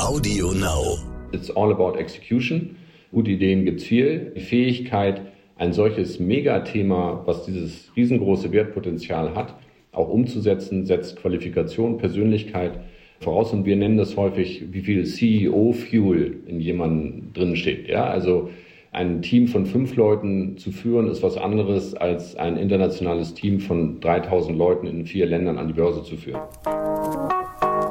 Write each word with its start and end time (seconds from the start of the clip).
Audio 0.00 0.52
Now. 0.52 0.98
It's 1.32 1.50
all 1.50 1.70
about 1.72 1.98
execution. 1.98 2.76
Gute 3.12 3.30
Ideen 3.30 3.64
gibt's 3.64 3.84
viel. 3.84 4.32
Die 4.36 4.40
Fähigkeit, 4.40 5.22
ein 5.56 5.72
solches 5.72 6.20
Megathema, 6.20 7.22
was 7.26 7.44
dieses 7.44 7.90
riesengroße 7.96 8.52
Wertpotenzial 8.52 9.34
hat, 9.34 9.54
auch 9.92 10.08
umzusetzen, 10.08 10.86
setzt 10.86 11.16
Qualifikation, 11.16 11.98
Persönlichkeit 11.98 12.80
voraus. 13.20 13.52
Und 13.52 13.66
wir 13.66 13.76
nennen 13.76 13.96
das 13.96 14.16
häufig, 14.16 14.64
wie 14.72 14.80
viel 14.80 15.04
CEO-Fuel 15.04 16.40
in 16.46 16.60
jemandem 16.60 17.32
drin 17.32 17.56
steht. 17.56 17.88
Ja, 17.88 18.04
also 18.04 18.50
ein 18.92 19.22
Team 19.22 19.46
von 19.46 19.66
fünf 19.66 19.96
Leuten 19.96 20.56
zu 20.56 20.72
führen, 20.72 21.08
ist 21.08 21.22
was 21.22 21.36
anderes 21.36 21.94
als 21.94 22.34
ein 22.36 22.56
internationales 22.56 23.34
Team 23.34 23.60
von 23.60 24.00
3000 24.00 24.58
Leuten 24.58 24.86
in 24.86 25.06
vier 25.06 25.26
Ländern 25.26 25.58
an 25.58 25.68
die 25.68 25.74
Börse 25.74 26.02
zu 26.02 26.16
führen. 26.16 26.40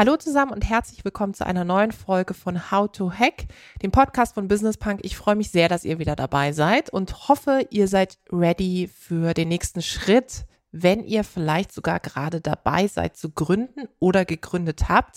Hallo 0.00 0.16
zusammen 0.16 0.52
und 0.52 0.62
herzlich 0.62 1.04
willkommen 1.04 1.34
zu 1.34 1.44
einer 1.44 1.64
neuen 1.64 1.90
Folge 1.90 2.32
von 2.32 2.70
How 2.70 2.88
to 2.88 3.10
Hack, 3.10 3.46
dem 3.82 3.90
Podcast 3.90 4.34
von 4.34 4.46
Business 4.46 4.76
Punk. 4.76 5.00
Ich 5.02 5.16
freue 5.16 5.34
mich 5.34 5.50
sehr, 5.50 5.68
dass 5.68 5.84
ihr 5.84 5.98
wieder 5.98 6.14
dabei 6.14 6.52
seid 6.52 6.88
und 6.88 7.28
hoffe, 7.28 7.66
ihr 7.70 7.88
seid 7.88 8.16
ready 8.30 8.88
für 8.96 9.34
den 9.34 9.48
nächsten 9.48 9.82
Schritt, 9.82 10.44
wenn 10.70 11.02
ihr 11.02 11.24
vielleicht 11.24 11.72
sogar 11.72 11.98
gerade 11.98 12.40
dabei 12.40 12.86
seid 12.86 13.16
zu 13.16 13.30
gründen 13.30 13.88
oder 13.98 14.24
gegründet 14.24 14.88
habt. 14.88 15.16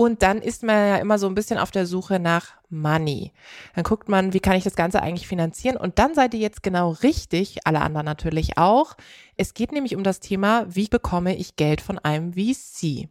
Und 0.00 0.22
dann 0.22 0.40
ist 0.40 0.62
man 0.62 0.76
ja 0.76 0.96
immer 0.96 1.18
so 1.18 1.26
ein 1.26 1.34
bisschen 1.34 1.58
auf 1.58 1.70
der 1.72 1.84
Suche 1.84 2.18
nach 2.18 2.54
Money. 2.70 3.32
Dann 3.74 3.84
guckt 3.84 4.08
man, 4.08 4.32
wie 4.32 4.40
kann 4.40 4.56
ich 4.56 4.64
das 4.64 4.74
Ganze 4.74 5.02
eigentlich 5.02 5.28
finanzieren? 5.28 5.76
Und 5.76 5.98
dann 5.98 6.14
seid 6.14 6.32
ihr 6.32 6.40
jetzt 6.40 6.62
genau 6.62 6.92
richtig, 7.02 7.58
alle 7.66 7.82
anderen 7.82 8.06
natürlich 8.06 8.56
auch. 8.56 8.94
Es 9.36 9.52
geht 9.52 9.72
nämlich 9.72 9.94
um 9.94 10.02
das 10.02 10.20
Thema, 10.20 10.64
wie 10.70 10.88
bekomme 10.88 11.36
ich 11.36 11.56
Geld 11.56 11.82
von 11.82 11.98
einem 11.98 12.32
VC? 12.32 13.10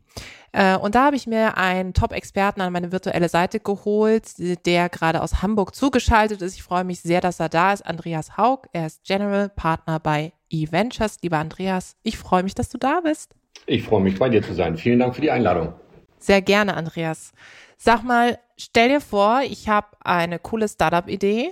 Äh, 0.52 0.78
und 0.78 0.96
da 0.96 1.06
habe 1.06 1.16
ich 1.16 1.28
mir 1.28 1.58
einen 1.58 1.94
Top-Experten 1.94 2.60
an 2.60 2.74
meine 2.74 2.92
virtuelle 2.92 3.30
Seite 3.30 3.60
geholt, 3.60 4.26
der 4.66 4.90
gerade 4.90 5.22
aus 5.22 5.44
Hamburg 5.44 5.76
zugeschaltet 5.76 6.42
ist. 6.42 6.56
Ich 6.56 6.64
freue 6.64 6.86
mich 6.86 7.02
sehr, 7.02 7.22
dass 7.22 7.40
er 7.40 7.50
da 7.50 7.72
ist. 7.72 7.86
Andreas 7.86 8.36
Haug. 8.36 8.62
Er 8.74 8.88
ist 8.88 9.04
General 9.04 9.48
Partner 9.50 10.00
bei 10.00 10.34
eVentures. 10.50 11.20
Lieber 11.22 11.38
Andreas, 11.38 11.98
ich 12.02 12.18
freue 12.18 12.42
mich, 12.42 12.56
dass 12.56 12.70
du 12.70 12.80
da 12.80 13.02
bist. 13.02 13.36
Ich 13.68 13.84
freue 13.84 14.02
mich, 14.02 14.18
bei 14.18 14.30
dir 14.30 14.42
zu 14.42 14.56
sein. 14.56 14.76
Vielen 14.76 14.98
Dank 14.98 15.14
für 15.14 15.22
die 15.22 15.30
Einladung. 15.30 15.76
Sehr 16.20 16.42
gerne, 16.42 16.76
Andreas. 16.76 17.32
Sag 17.78 18.04
mal, 18.04 18.38
stell 18.58 18.90
dir 18.90 19.02
vor, 19.02 19.42
ich 19.44 19.70
habe 19.70 19.88
eine 20.04 20.38
coole 20.38 20.68
Startup-Idee 20.68 21.52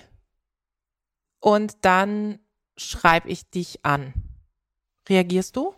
und 1.40 1.86
dann 1.86 2.40
schreibe 2.76 3.30
ich 3.30 3.50
dich 3.50 3.80
an. 3.84 4.14
Reagierst 5.10 5.56
du? 5.56 5.74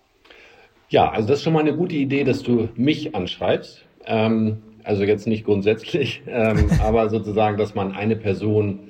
Ja, 0.90 1.12
also 1.12 1.28
das 1.28 1.38
ist 1.38 1.44
schon 1.44 1.54
mal 1.54 1.60
eine 1.60 1.76
gute 1.76 1.96
Idee, 1.96 2.24
dass 2.24 2.42
du 2.42 2.70
mich 2.76 3.16
anschreibst. 3.16 3.86
Ähm, 4.06 4.64
also 4.84 5.04
jetzt 5.04 5.28
nicht 5.28 5.46
grundsätzlich, 5.46 6.24
ähm, 6.28 6.70
aber 6.82 7.10
sozusagen, 7.10 7.58
dass 7.58 7.76
man 7.76 7.92
eine 7.92 8.16
Person 8.16 8.90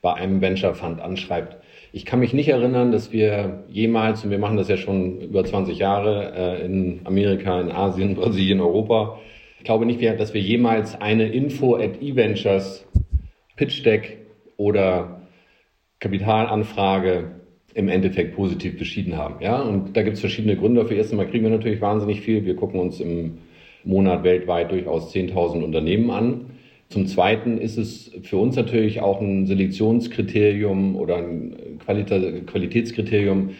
bei 0.00 0.14
einem 0.14 0.40
Venture 0.40 0.74
Fund 0.74 1.00
anschreibt. 1.00 1.56
Ich 1.92 2.06
kann 2.06 2.20
mich 2.20 2.32
nicht 2.32 2.48
erinnern, 2.48 2.92
dass 2.92 3.10
wir 3.10 3.64
jemals, 3.68 4.24
und 4.24 4.30
wir 4.30 4.38
machen 4.38 4.56
das 4.56 4.68
ja 4.68 4.76
schon 4.76 5.20
über 5.20 5.44
20 5.44 5.76
Jahre 5.76 6.32
äh, 6.36 6.64
in 6.64 7.00
Amerika, 7.04 7.60
in 7.60 7.72
Asien, 7.72 8.14
Brasilien, 8.14 8.60
Europa, 8.60 9.18
ich 9.60 9.64
glaube 9.64 9.84
nicht, 9.84 10.02
dass 10.02 10.32
wir 10.32 10.40
jemals 10.40 10.98
eine 11.02 11.28
Info 11.28 11.76
at 11.76 12.00
eVentures, 12.00 12.86
Pitch 13.56 13.84
Deck 13.84 14.16
oder 14.56 15.20
Kapitalanfrage 15.98 17.32
im 17.74 17.90
Endeffekt 17.90 18.34
positiv 18.34 18.78
beschieden 18.78 19.18
haben. 19.18 19.34
Ja, 19.42 19.60
und 19.60 19.94
da 19.94 20.02
gibt 20.02 20.14
es 20.14 20.20
verschiedene 20.20 20.56
Gründe 20.56 20.80
dafür. 20.80 20.96
Erstens 20.96 21.18
mal 21.18 21.26
kriegen 21.26 21.44
wir 21.44 21.50
natürlich 21.50 21.82
wahnsinnig 21.82 22.22
viel. 22.22 22.46
Wir 22.46 22.56
gucken 22.56 22.80
uns 22.80 23.00
im 23.00 23.36
Monat 23.84 24.24
weltweit 24.24 24.72
durchaus 24.72 25.14
10.000 25.14 25.62
Unternehmen 25.62 26.10
an. 26.10 26.46
Zum 26.88 27.06
Zweiten 27.06 27.58
ist 27.58 27.76
es 27.76 28.12
für 28.22 28.38
uns 28.38 28.56
natürlich 28.56 29.02
auch 29.02 29.20
ein 29.20 29.44
Selektionskriterium 29.44 30.96
oder 30.96 31.18
ein 31.18 31.78
Qualita 31.84 32.18
Qualitätskriterium, 32.46 33.50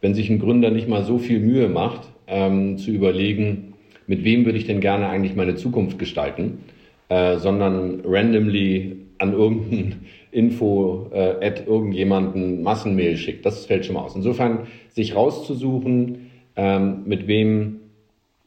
wenn 0.00 0.14
sich 0.14 0.30
ein 0.30 0.38
Gründer 0.38 0.70
nicht 0.70 0.88
mal 0.88 1.04
so 1.04 1.18
viel 1.18 1.38
Mühe 1.38 1.68
macht, 1.68 2.08
ähm, 2.26 2.78
zu 2.78 2.90
überlegen, 2.90 3.69
mit 4.10 4.24
wem 4.24 4.44
würde 4.44 4.58
ich 4.58 4.66
denn 4.66 4.80
gerne 4.80 5.08
eigentlich 5.08 5.36
meine 5.36 5.54
Zukunft 5.54 6.00
gestalten, 6.00 6.64
äh, 7.08 7.36
sondern 7.36 8.02
randomly 8.04 8.96
an 9.18 9.32
irgendein 9.32 10.00
Info 10.32 11.08
äh, 11.12 11.46
at 11.46 11.68
irgendjemanden 11.68 12.60
Massenmail 12.64 13.16
schickt. 13.16 13.46
Das 13.46 13.66
fällt 13.66 13.86
schon 13.86 13.94
mal 13.94 14.02
aus. 14.02 14.16
Insofern 14.16 14.66
sich 14.88 15.14
rauszusuchen, 15.14 16.32
ähm, 16.56 17.02
mit 17.06 17.28
wem 17.28 17.82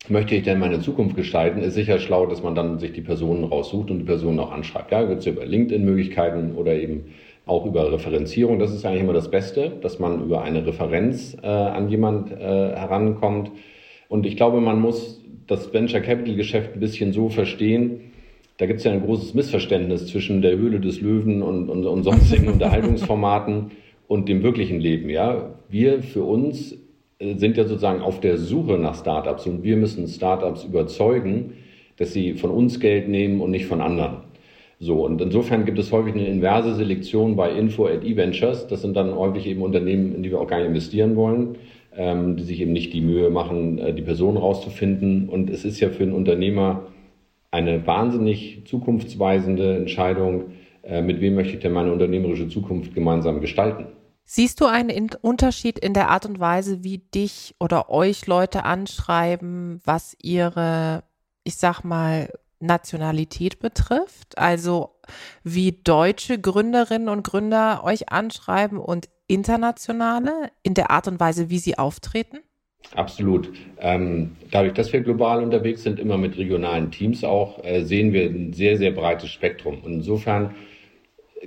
möchte 0.09 0.35
ich 0.35 0.43
denn 0.43 0.59
meine 0.59 0.81
Zukunft 0.81 1.15
gestalten, 1.15 1.61
ist 1.61 1.75
sicher 1.75 1.97
schlau, 1.97 2.25
dass 2.25 2.43
man 2.43 2.55
dann 2.55 2.79
sich 2.79 2.91
die 2.91 2.99
Personen 2.99 3.45
raussucht 3.45 3.89
und 3.89 3.99
die 3.99 4.05
Personen 4.05 4.41
auch 4.41 4.51
anschreibt. 4.51 4.91
Ja, 4.91 5.03
gibt 5.03 5.21
es 5.21 5.27
über 5.27 5.45
LinkedIn-Möglichkeiten 5.45 6.55
oder 6.55 6.75
eben 6.75 7.05
auch 7.45 7.65
über 7.65 7.89
Referenzierung. 7.89 8.59
Das 8.59 8.73
ist 8.73 8.85
eigentlich 8.85 9.03
immer 9.03 9.13
das 9.13 9.31
Beste, 9.31 9.71
dass 9.81 9.97
man 9.97 10.25
über 10.25 10.41
eine 10.41 10.65
Referenz 10.65 11.37
äh, 11.41 11.47
an 11.47 11.87
jemand 11.87 12.33
äh, 12.33 12.35
herankommt. 12.35 13.51
Und 14.09 14.25
ich 14.25 14.35
glaube, 14.35 14.59
man 14.59 14.81
muss 14.81 15.22
das 15.47 15.73
Venture 15.73 16.01
Capital 16.01 16.35
Geschäft 16.35 16.73
ein 16.73 16.79
bisschen 16.79 17.13
so 17.13 17.29
verstehen, 17.29 18.11
da 18.57 18.65
gibt 18.67 18.79
es 18.79 18.85
ja 18.85 18.91
ein 18.91 19.01
großes 19.01 19.33
Missverständnis 19.33 20.07
zwischen 20.07 20.41
der 20.41 20.55
Höhle 20.57 20.79
des 20.79 21.01
Löwen 21.01 21.41
und, 21.41 21.69
und, 21.69 21.85
und 21.85 22.03
sonstigen 22.03 22.47
Unterhaltungsformaten 22.53 23.71
und 24.07 24.29
dem 24.29 24.43
wirklichen 24.43 24.79
Leben. 24.79 25.09
Ja, 25.09 25.55
wir 25.69 26.03
für 26.03 26.23
uns 26.23 26.77
äh, 27.19 27.35
sind 27.35 27.57
ja 27.57 27.65
sozusagen 27.65 28.01
auf 28.01 28.19
der 28.19 28.37
Suche 28.37 28.77
nach 28.77 28.95
Startups 28.95 29.47
und 29.47 29.63
wir 29.63 29.75
müssen 29.75 30.07
Startups 30.07 30.63
überzeugen, 30.65 31.53
dass 31.97 32.13
sie 32.13 32.33
von 32.33 32.51
uns 32.51 32.79
Geld 32.79 33.09
nehmen 33.09 33.41
und 33.41 33.51
nicht 33.51 33.65
von 33.65 33.81
anderen. 33.81 34.17
So, 34.79 35.05
und 35.05 35.21
insofern 35.21 35.65
gibt 35.65 35.79
es 35.79 35.91
häufig 35.91 36.13
eine 36.13 36.27
inverse 36.27 36.75
Selektion 36.75 37.35
bei 37.35 37.51
Info 37.51 37.87
at 37.87 38.03
eVentures. 38.03 38.67
Das 38.67 38.81
sind 38.81 38.97
dann 38.97 39.15
häufig 39.15 39.47
eben 39.47 39.61
Unternehmen, 39.61 40.13
in 40.13 40.23
die 40.23 40.31
wir 40.31 40.41
auch 40.41 40.47
gar 40.47 40.57
nicht 40.57 40.67
investieren 40.67 41.15
wollen, 41.15 41.55
ähm, 41.95 42.37
die 42.37 42.43
sich 42.43 42.59
eben 42.59 42.73
nicht 42.73 42.93
die 42.93 43.01
Mühe 43.01 43.29
machen, 43.29 43.77
äh, 43.77 43.93
die 43.93 44.01
Person 44.01 44.37
rauszufinden. 44.37 45.29
Und 45.29 45.49
es 45.49 45.65
ist 45.65 45.79
ja 45.79 45.89
für 45.89 46.03
einen 46.03 46.13
Unternehmer 46.13 46.87
eine 47.51 47.85
wahnsinnig 47.85 48.63
zukunftsweisende 48.65 49.77
Entscheidung, 49.77 50.53
äh, 50.83 51.01
mit 51.01 51.21
wem 51.21 51.35
möchte 51.35 51.53
ich 51.53 51.59
denn 51.59 51.71
meine 51.71 51.91
unternehmerische 51.91 52.49
Zukunft 52.49 52.93
gemeinsam 52.93 53.41
gestalten. 53.41 53.85
Siehst 54.25 54.61
du 54.61 54.65
einen 54.65 55.09
Unterschied 55.21 55.77
in 55.77 55.93
der 55.93 56.09
Art 56.09 56.25
und 56.25 56.39
Weise, 56.39 56.83
wie 56.83 56.99
dich 56.99 57.55
oder 57.59 57.89
euch 57.89 58.25
Leute 58.25 58.63
anschreiben, 58.63 59.81
was 59.83 60.15
ihre, 60.21 61.03
ich 61.43 61.57
sag 61.57 61.83
mal, 61.83 62.29
Nationalität 62.59 63.59
betrifft? 63.59 64.37
Also 64.37 64.91
wie 65.43 65.73
deutsche 65.83 66.39
Gründerinnen 66.39 67.09
und 67.09 67.23
Gründer 67.23 67.83
euch 67.83 68.09
anschreiben 68.09 68.79
und 68.79 69.09
internationale 69.33 70.51
in 70.63 70.73
der 70.73 70.91
Art 70.91 71.07
und 71.07 71.19
Weise, 71.19 71.49
wie 71.49 71.59
sie 71.59 71.77
auftreten? 71.77 72.39
Absolut. 72.95 73.51
Ähm, 73.79 74.35
dadurch, 74.51 74.73
dass 74.73 74.93
wir 74.93 75.01
global 75.01 75.41
unterwegs 75.43 75.83
sind, 75.83 75.99
immer 75.99 76.17
mit 76.17 76.37
regionalen 76.37 76.91
Teams 76.91 77.23
auch, 77.23 77.63
äh, 77.63 77.83
sehen 77.83 78.13
wir 78.13 78.25
ein 78.25 78.53
sehr, 78.53 78.77
sehr 78.77 78.91
breites 78.91 79.29
Spektrum. 79.29 79.79
Und 79.83 79.93
insofern 79.93 80.53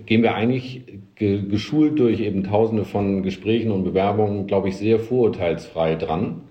gehen 0.04 0.22
wir 0.22 0.34
eigentlich 0.34 0.82
ge 1.14 1.42
geschult 1.48 1.98
durch 1.98 2.20
eben 2.20 2.44
tausende 2.44 2.84
von 2.84 3.22
Gesprächen 3.22 3.70
und 3.70 3.84
Bewerbungen, 3.84 4.46
glaube 4.46 4.68
ich, 4.68 4.76
sehr 4.76 4.98
vorurteilsfrei 4.98 5.94
dran, 5.94 6.42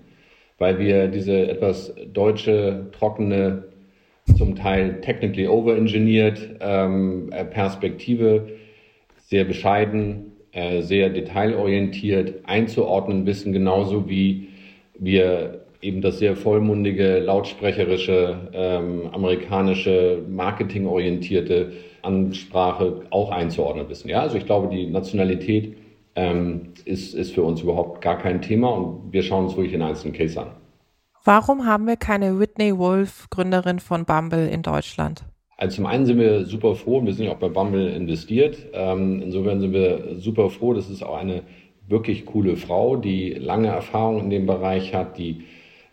weil 0.58 0.78
wir 0.78 1.08
diese 1.08 1.48
etwas 1.48 1.94
deutsche, 2.12 2.86
trockene, 2.92 3.64
zum 4.36 4.56
Teil 4.56 5.00
technically 5.02 5.46
overengineert 5.46 6.56
ähm, 6.60 7.30
äh, 7.30 7.44
Perspektive 7.44 8.48
sehr 9.18 9.44
bescheiden, 9.44 10.25
äh, 10.56 10.80
sehr 10.80 11.10
detailorientiert 11.10 12.48
einzuordnen 12.48 13.26
wissen, 13.26 13.52
genauso 13.52 14.08
wie 14.08 14.48
wir 14.98 15.66
eben 15.82 16.00
das 16.00 16.18
sehr 16.18 16.34
vollmundige, 16.34 17.18
lautsprecherische, 17.18 18.48
ähm, 18.54 19.10
amerikanische, 19.12 20.22
marketingorientierte 20.26 21.72
Ansprache 22.00 23.02
auch 23.10 23.32
einzuordnen 23.32 23.86
wissen. 23.90 24.08
Ja, 24.08 24.22
also 24.22 24.38
ich 24.38 24.46
glaube, 24.46 24.74
die 24.74 24.86
Nationalität 24.86 25.76
ähm, 26.14 26.72
ist, 26.86 27.14
ist 27.14 27.34
für 27.34 27.42
uns 27.42 27.60
überhaupt 27.60 28.00
gar 28.00 28.16
kein 28.16 28.40
Thema 28.40 28.70
und 28.70 29.12
wir 29.12 29.22
schauen 29.22 29.44
uns 29.44 29.56
wirklich 29.56 29.72
den 29.72 29.82
einzelnen 29.82 30.14
Case 30.14 30.40
an. 30.40 30.52
Warum 31.22 31.66
haben 31.66 31.86
wir 31.86 31.96
keine 31.96 32.40
Whitney 32.40 32.78
Wolf, 32.78 33.26
Gründerin 33.28 33.78
von 33.78 34.06
Bumble 34.06 34.48
in 34.48 34.62
Deutschland? 34.62 35.26
Also 35.56 35.76
zum 35.76 35.86
einen 35.86 36.04
sind 36.04 36.18
wir 36.18 36.44
super 36.44 36.74
froh, 36.74 37.02
wir 37.04 37.14
sind 37.14 37.26
ja 37.26 37.32
auch 37.32 37.38
bei 37.38 37.48
Bumble 37.48 37.88
investiert. 37.88 38.58
Ähm, 38.74 39.22
insofern 39.22 39.60
sind 39.60 39.72
wir 39.72 40.16
super 40.18 40.50
froh. 40.50 40.74
Das 40.74 40.90
ist 40.90 41.02
auch 41.02 41.16
eine 41.16 41.42
wirklich 41.88 42.26
coole 42.26 42.56
Frau, 42.56 42.96
die 42.96 43.30
lange 43.30 43.68
Erfahrung 43.68 44.20
in 44.20 44.30
dem 44.30 44.46
Bereich 44.46 44.92
hat, 44.92 45.18
die 45.18 45.44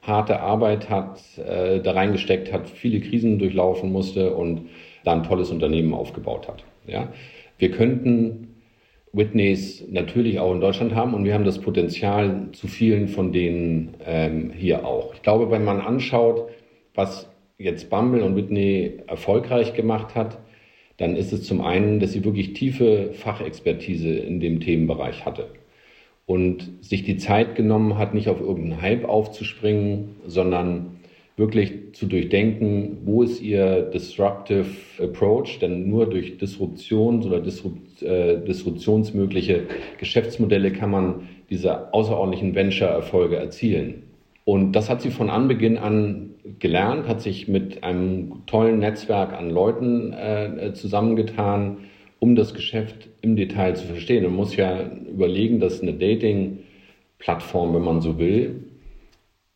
harte 0.01 0.42
Arbeit 0.42 0.89
hat, 0.89 1.21
äh, 1.38 1.80
da 1.80 1.92
reingesteckt 1.92 2.51
hat, 2.51 2.69
viele 2.69 3.00
Krisen 3.00 3.39
durchlaufen 3.39 3.92
musste 3.92 4.33
und 4.33 4.69
da 5.06 5.13
ein 5.13 5.24
tolles 5.24 5.50
Unternehmen 5.50 5.94
aufgebaut 5.94 6.48
hat. 6.48 6.63
Ja? 6.86 7.07
Wir 7.57 7.71
könnten 7.71 8.56
Whitneys 9.13 9.86
natürlich 9.89 10.39
auch 10.39 10.54
in 10.54 10.59
Deutschland 10.59 10.94
haben 10.95 11.13
und 11.13 11.24
wir 11.24 11.33
haben 11.33 11.45
das 11.45 11.59
Potenzial 11.59 12.48
zu 12.51 12.68
vielen 12.68 13.07
von 13.07 13.31
denen 13.31 13.95
ähm, 14.06 14.51
hier 14.51 14.86
auch. 14.86 15.13
Ich 15.13 15.21
glaube, 15.21 15.51
wenn 15.51 15.63
man 15.63 15.80
anschaut, 15.80 16.50
was 16.95 17.30
jetzt 17.63 17.89
Bumble 17.89 18.24
und 18.24 18.36
Whitney 18.36 19.00
erfolgreich 19.07 19.74
gemacht 19.74 20.15
hat, 20.15 20.39
dann 20.98 21.15
ist 21.15 21.33
es 21.33 21.44
zum 21.44 21.62
einen, 21.62 22.00
dass 22.00 22.13
sie 22.13 22.24
wirklich 22.24 22.54
tiefe 22.54 23.12
Fachexpertise 23.13 24.10
in 24.10 24.39
dem 24.39 24.60
Themenbereich 24.60 25.25
hatte 25.25 25.50
und 26.25 26.69
sich 26.81 27.04
die 27.04 27.18
Zeit 27.18 27.56
genommen 27.56 27.98
hat, 27.98 28.13
nicht 28.13 28.30
auf 28.30 28.39
irgendeinen 28.39 28.81
Hype 28.81 29.06
aufzuspringen, 29.06 30.15
sondern 30.25 30.98
wirklich 31.36 31.94
zu 31.94 32.06
durchdenken, 32.06 33.00
wo 33.06 33.24
ist 33.24 33.42
ihr 33.42 33.81
disruptive 33.81 34.66
approach, 35.01 35.57
denn 35.59 35.89
nur 35.89 36.07
durch 36.07 36.38
Disruption 36.38 37.24
oder 37.24 37.39
Disrupt, 37.39 38.04
äh, 38.04 38.39
disruptionsmögliche 38.45 39.63
Geschäftsmodelle 39.98 40.71
kann 40.71 40.92
man 40.92 41.27
diese 41.50 41.92
außerordentlichen 41.92 42.54
Venture-Erfolge 42.54 43.36
erzielen. 43.38 44.04
Und 44.45 44.74
das 44.74 44.89
hat 44.89 45.01
sie 45.01 45.09
von 45.09 45.30
Anbeginn 45.30 45.77
an 45.77 46.32
gelernt, 46.60 47.07
hat 47.07 47.22
sich 47.22 47.48
mit 47.48 47.84
einem 47.84 48.45
tollen 48.45 48.80
Netzwerk 48.80 49.34
an 49.34 49.50
Leuten 49.50 50.13
äh, 50.13 50.74
zusammengetan, 50.74 51.78
um 52.19 52.36
das 52.36 52.54
Geschäft 52.54 53.10
im 53.22 53.36
Detail 53.36 53.75
zu 53.75 53.86
verstehen. 53.86 54.24
Man 54.24 54.36
muss 54.36 54.56
ja 54.56 54.90
überlegen, 55.10 55.60
dass 55.60 55.81
eine 55.81 55.94
Dating-Plattform, 55.94 57.74
wenn 57.74 57.84
man 57.84 58.01
so 58.01 58.18
will, 58.19 58.63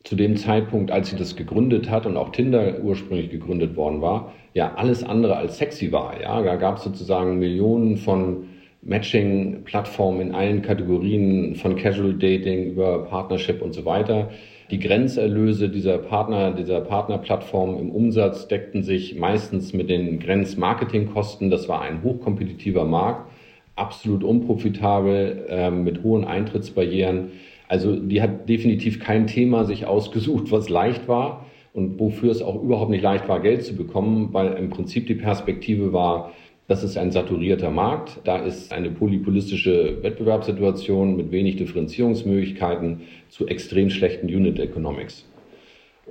zu 0.03 0.15
dem 0.15 0.37
Zeitpunkt, 0.37 0.89
als 0.91 1.09
sie 1.09 1.17
das 1.17 1.35
gegründet 1.35 1.89
hat 1.89 2.05
und 2.05 2.15
auch 2.15 2.29
Tinder 2.29 2.79
ursprünglich 2.81 3.29
gegründet 3.29 3.75
worden 3.75 4.01
war, 4.01 4.33
ja 4.53 4.73
alles 4.75 5.03
andere 5.03 5.35
als 5.35 5.57
sexy 5.57 5.91
war. 5.91 6.21
Ja, 6.21 6.41
da 6.41 6.55
gab 6.55 6.77
es 6.77 6.83
sozusagen 6.83 7.39
Millionen 7.39 7.97
von 7.97 8.47
Matching-Plattformen 8.81 10.21
in 10.21 10.35
allen 10.35 10.61
Kategorien, 10.61 11.55
von 11.55 11.75
Casual 11.75 12.13
Dating 12.13 12.71
über 12.71 13.03
Partnership 13.05 13.61
und 13.61 13.73
so 13.73 13.83
weiter. 13.83 14.29
Die 14.69 14.79
Grenzerlöse 14.79 15.69
dieser 15.69 15.97
Partner, 15.97 16.51
dieser 16.51 16.81
Partnerplattform 16.81 17.79
im 17.79 17.89
Umsatz 17.89 18.49
deckten 18.49 18.83
sich 18.83 19.15
meistens 19.15 19.71
mit 19.71 19.89
den 19.89 20.19
Grenzmarketingkosten. 20.19 21.49
Das 21.49 21.69
war 21.69 21.81
ein 21.81 22.03
hochkompetitiver 22.03 22.83
Markt, 22.83 23.31
absolut 23.77 24.25
unprofitabel, 24.25 25.45
äh, 25.47 25.71
mit 25.71 26.03
hohen 26.03 26.25
Eintrittsbarrieren. 26.25 27.31
Also 27.69 27.95
die 27.95 28.21
hat 28.21 28.49
definitiv 28.49 28.99
kein 28.99 29.27
Thema 29.27 29.63
sich 29.63 29.85
ausgesucht, 29.85 30.51
was 30.51 30.67
leicht 30.67 31.07
war 31.07 31.45
und 31.73 31.97
wofür 31.97 32.31
es 32.31 32.41
auch 32.41 32.61
überhaupt 32.61 32.91
nicht 32.91 33.03
leicht 33.03 33.29
war, 33.29 33.39
Geld 33.39 33.63
zu 33.63 33.73
bekommen, 33.73 34.33
weil 34.33 34.53
im 34.53 34.69
Prinzip 34.69 35.07
die 35.07 35.15
Perspektive 35.15 35.93
war, 35.93 36.33
das 36.67 36.83
ist 36.83 36.97
ein 36.97 37.11
saturierter 37.11 37.71
Markt. 37.71 38.19
Da 38.25 38.37
ist 38.37 38.73
eine 38.73 38.91
polypolistische 38.91 40.03
Wettbewerbssituation 40.03 41.15
mit 41.15 41.31
wenig 41.31 41.55
Differenzierungsmöglichkeiten 41.55 43.01
zu 43.29 43.47
extrem 43.47 43.89
schlechten 43.89 44.27
Unit 44.27 44.59
Economics. 44.59 45.25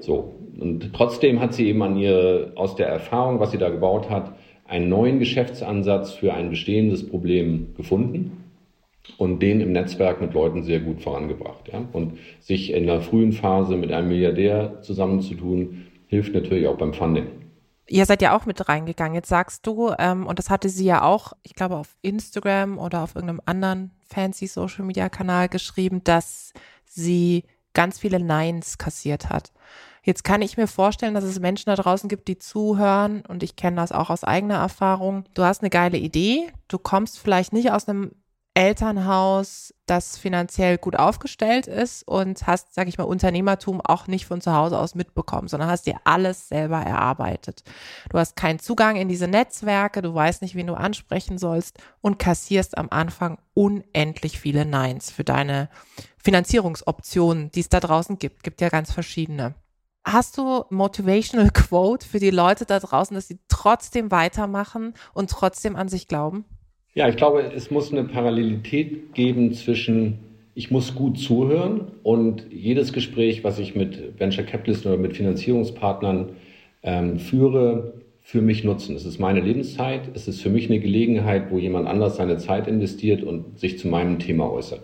So. 0.00 0.34
Und 0.58 0.92
trotzdem 0.94 1.40
hat 1.40 1.54
sie 1.54 1.68
eben 1.68 1.82
an 1.82 1.96
ihre, 1.98 2.52
aus 2.54 2.74
der 2.74 2.88
Erfahrung, 2.88 3.38
was 3.38 3.50
sie 3.50 3.58
da 3.58 3.68
gebaut 3.68 4.08
hat, 4.08 4.34
einen 4.66 4.88
neuen 4.88 5.18
Geschäftsansatz 5.18 6.12
für 6.12 6.34
ein 6.34 6.50
bestehendes 6.50 7.06
Problem 7.06 7.74
gefunden 7.76 8.44
und 9.18 9.40
den 9.40 9.60
im 9.60 9.72
Netzwerk 9.72 10.20
mit 10.20 10.34
Leuten 10.34 10.62
sehr 10.62 10.80
gut 10.80 11.02
vorangebracht. 11.02 11.70
Ja? 11.72 11.86
Und 11.92 12.14
sich 12.40 12.72
in 12.72 12.86
der 12.86 13.00
frühen 13.00 13.32
Phase 13.32 13.76
mit 13.76 13.92
einem 13.92 14.08
Milliardär 14.08 14.78
zusammenzutun, 14.80 15.86
hilft 16.08 16.34
natürlich 16.34 16.66
auch 16.66 16.78
beim 16.78 16.94
Funding. 16.94 17.26
Ihr 17.88 18.04
seid 18.04 18.20
ja 18.22 18.36
auch 18.36 18.46
mit 18.46 18.68
reingegangen. 18.68 19.14
Jetzt 19.14 19.28
sagst 19.28 19.66
du, 19.66 19.92
ähm, 19.98 20.26
und 20.26 20.38
das 20.38 20.50
hatte 20.50 20.68
sie 20.68 20.84
ja 20.84 21.02
auch, 21.02 21.32
ich 21.42 21.54
glaube, 21.54 21.76
auf 21.76 21.96
Instagram 22.02 22.78
oder 22.78 23.02
auf 23.02 23.14
irgendeinem 23.14 23.40
anderen 23.46 23.92
fancy 24.08 24.46
Social 24.46 24.84
Media 24.84 25.08
Kanal 25.08 25.48
geschrieben, 25.48 26.02
dass 26.02 26.52
sie 26.84 27.44
ganz 27.74 27.98
viele 27.98 28.18
Neins 28.18 28.78
kassiert 28.78 29.28
hat. 29.28 29.52
Jetzt 30.02 30.24
kann 30.24 30.40
ich 30.40 30.56
mir 30.56 30.68
vorstellen, 30.68 31.14
dass 31.14 31.24
es 31.24 31.40
Menschen 31.40 31.66
da 31.66 31.74
draußen 31.74 32.08
gibt, 32.08 32.28
die 32.28 32.38
zuhören 32.38 33.22
und 33.26 33.42
ich 33.42 33.56
kenne 33.56 33.76
das 33.76 33.92
auch 33.92 34.08
aus 34.08 34.24
eigener 34.24 34.54
Erfahrung. 34.54 35.24
Du 35.34 35.42
hast 35.42 35.62
eine 35.62 35.70
geile 35.70 35.98
Idee, 35.98 36.52
du 36.68 36.78
kommst 36.78 37.18
vielleicht 37.18 37.52
nicht 37.52 37.72
aus 37.72 37.88
einem 37.88 38.12
Elternhaus, 38.56 39.74
das 39.84 40.16
finanziell 40.16 40.78
gut 40.78 40.96
aufgestellt 40.96 41.66
ist 41.66 42.08
und 42.08 42.46
hast, 42.46 42.72
sag 42.72 42.88
ich 42.88 42.96
mal, 42.96 43.04
Unternehmertum 43.04 43.82
auch 43.82 44.06
nicht 44.06 44.24
von 44.24 44.40
zu 44.40 44.54
Hause 44.54 44.78
aus 44.78 44.94
mitbekommen, 44.94 45.46
sondern 45.46 45.68
hast 45.68 45.86
dir 45.86 46.00
alles 46.04 46.48
selber 46.48 46.78
erarbeitet. 46.78 47.64
Du 48.08 48.18
hast 48.18 48.34
keinen 48.34 48.58
Zugang 48.58 48.96
in 48.96 49.08
diese 49.08 49.28
Netzwerke, 49.28 50.00
du 50.00 50.14
weißt 50.14 50.40
nicht, 50.40 50.54
wen 50.54 50.68
du 50.68 50.72
ansprechen 50.72 51.36
sollst 51.36 51.78
und 52.00 52.18
kassierst 52.18 52.78
am 52.78 52.88
Anfang 52.88 53.38
unendlich 53.52 54.40
viele 54.40 54.64
Neins 54.64 55.10
für 55.10 55.22
deine 55.22 55.68
Finanzierungsoptionen, 56.16 57.50
die 57.52 57.60
es 57.60 57.68
da 57.68 57.78
draußen 57.78 58.18
gibt. 58.18 58.42
Gibt 58.42 58.62
ja 58.62 58.70
ganz 58.70 58.90
verschiedene. 58.90 59.54
Hast 60.02 60.38
du 60.38 60.64
Motivational 60.70 61.50
Quote 61.52 62.08
für 62.08 62.20
die 62.20 62.30
Leute 62.30 62.64
da 62.64 62.80
draußen, 62.80 63.14
dass 63.14 63.28
sie 63.28 63.38
trotzdem 63.48 64.10
weitermachen 64.10 64.94
und 65.12 65.30
trotzdem 65.30 65.76
an 65.76 65.90
sich 65.90 66.08
glauben? 66.08 66.46
Ja, 66.96 67.10
ich 67.10 67.16
glaube, 67.16 67.42
es 67.54 67.70
muss 67.70 67.92
eine 67.92 68.04
Parallelität 68.04 69.12
geben 69.12 69.52
zwischen, 69.52 70.14
ich 70.54 70.70
muss 70.70 70.94
gut 70.94 71.18
zuhören 71.18 71.88
und 72.02 72.46
jedes 72.50 72.94
Gespräch, 72.94 73.44
was 73.44 73.58
ich 73.58 73.74
mit 73.74 74.18
Venture 74.18 74.44
Capitalisten 74.44 74.90
oder 74.90 74.98
mit 74.98 75.14
Finanzierungspartnern 75.14 76.30
ähm, 76.82 77.18
führe, 77.18 77.92
für 78.22 78.40
mich 78.40 78.64
nutzen. 78.64 78.96
Es 78.96 79.04
ist 79.04 79.18
meine 79.18 79.40
Lebenszeit, 79.40 80.08
es 80.14 80.26
ist 80.26 80.40
für 80.40 80.48
mich 80.48 80.70
eine 80.70 80.80
Gelegenheit, 80.80 81.50
wo 81.50 81.58
jemand 81.58 81.86
anders 81.86 82.16
seine 82.16 82.38
Zeit 82.38 82.66
investiert 82.66 83.22
und 83.22 83.58
sich 83.58 83.78
zu 83.78 83.88
meinem 83.88 84.18
Thema 84.18 84.50
äußert. 84.50 84.80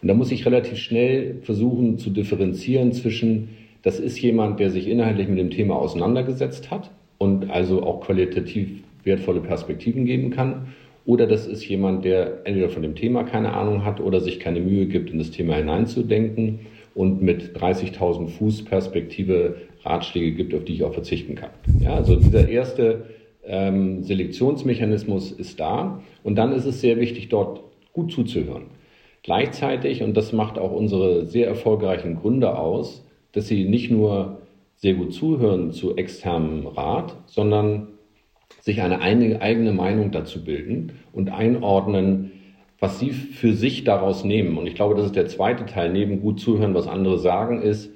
Und 0.00 0.06
da 0.06 0.14
muss 0.14 0.30
ich 0.30 0.46
relativ 0.46 0.78
schnell 0.78 1.40
versuchen 1.42 1.98
zu 1.98 2.10
differenzieren 2.10 2.92
zwischen, 2.92 3.48
das 3.82 3.98
ist 3.98 4.20
jemand, 4.20 4.60
der 4.60 4.70
sich 4.70 4.86
inhaltlich 4.86 5.26
mit 5.26 5.40
dem 5.40 5.50
Thema 5.50 5.74
auseinandergesetzt 5.74 6.70
hat 6.70 6.92
und 7.18 7.50
also 7.50 7.82
auch 7.82 8.02
qualitativ 8.02 8.84
wertvolle 9.02 9.40
Perspektiven 9.40 10.04
geben 10.04 10.30
kann 10.30 10.68
oder 11.08 11.26
das 11.26 11.46
ist 11.46 11.66
jemand, 11.66 12.04
der 12.04 12.42
entweder 12.44 12.68
von 12.68 12.82
dem 12.82 12.94
Thema 12.94 13.24
keine 13.24 13.54
Ahnung 13.54 13.82
hat 13.82 13.98
oder 13.98 14.20
sich 14.20 14.38
keine 14.38 14.60
Mühe 14.60 14.84
gibt, 14.84 15.08
in 15.08 15.16
das 15.16 15.30
Thema 15.30 15.54
hineinzudenken 15.54 16.66
und 16.94 17.22
mit 17.22 17.56
30.000 17.56 18.28
Fuß 18.28 18.66
Perspektive 18.66 19.56
Ratschläge 19.84 20.32
gibt, 20.32 20.54
auf 20.54 20.64
die 20.64 20.74
ich 20.74 20.84
auch 20.84 20.92
verzichten 20.92 21.34
kann. 21.34 21.48
Ja, 21.80 21.94
also 21.94 22.16
dieser 22.16 22.46
erste 22.46 23.06
ähm, 23.46 24.02
Selektionsmechanismus 24.02 25.32
ist 25.32 25.58
da 25.58 26.02
und 26.24 26.36
dann 26.36 26.52
ist 26.52 26.66
es 26.66 26.82
sehr 26.82 27.00
wichtig, 27.00 27.30
dort 27.30 27.62
gut 27.94 28.12
zuzuhören. 28.12 28.64
Gleichzeitig, 29.22 30.02
und 30.02 30.14
das 30.14 30.34
macht 30.34 30.58
auch 30.58 30.72
unsere 30.72 31.24
sehr 31.24 31.46
erfolgreichen 31.46 32.16
Gründer 32.16 32.58
aus, 32.58 33.02
dass 33.32 33.48
sie 33.48 33.64
nicht 33.64 33.90
nur 33.90 34.42
sehr 34.76 34.92
gut 34.92 35.14
zuhören 35.14 35.72
zu 35.72 35.96
externem 35.96 36.66
Rat, 36.66 37.16
sondern 37.24 37.88
sich 38.68 38.82
eine 38.82 39.00
eigene 39.00 39.72
Meinung 39.72 40.10
dazu 40.10 40.44
bilden 40.44 40.92
und 41.14 41.30
einordnen, 41.30 42.32
was 42.78 42.98
sie 42.98 43.12
für 43.12 43.54
sich 43.54 43.84
daraus 43.84 44.24
nehmen. 44.24 44.58
Und 44.58 44.66
ich 44.66 44.74
glaube, 44.74 44.94
das 44.94 45.06
ist 45.06 45.16
der 45.16 45.26
zweite 45.26 45.64
Teil, 45.64 45.90
neben 45.90 46.20
gut 46.20 46.38
zuhören, 46.38 46.74
was 46.74 46.86
andere 46.86 47.18
sagen, 47.18 47.62
ist 47.62 47.90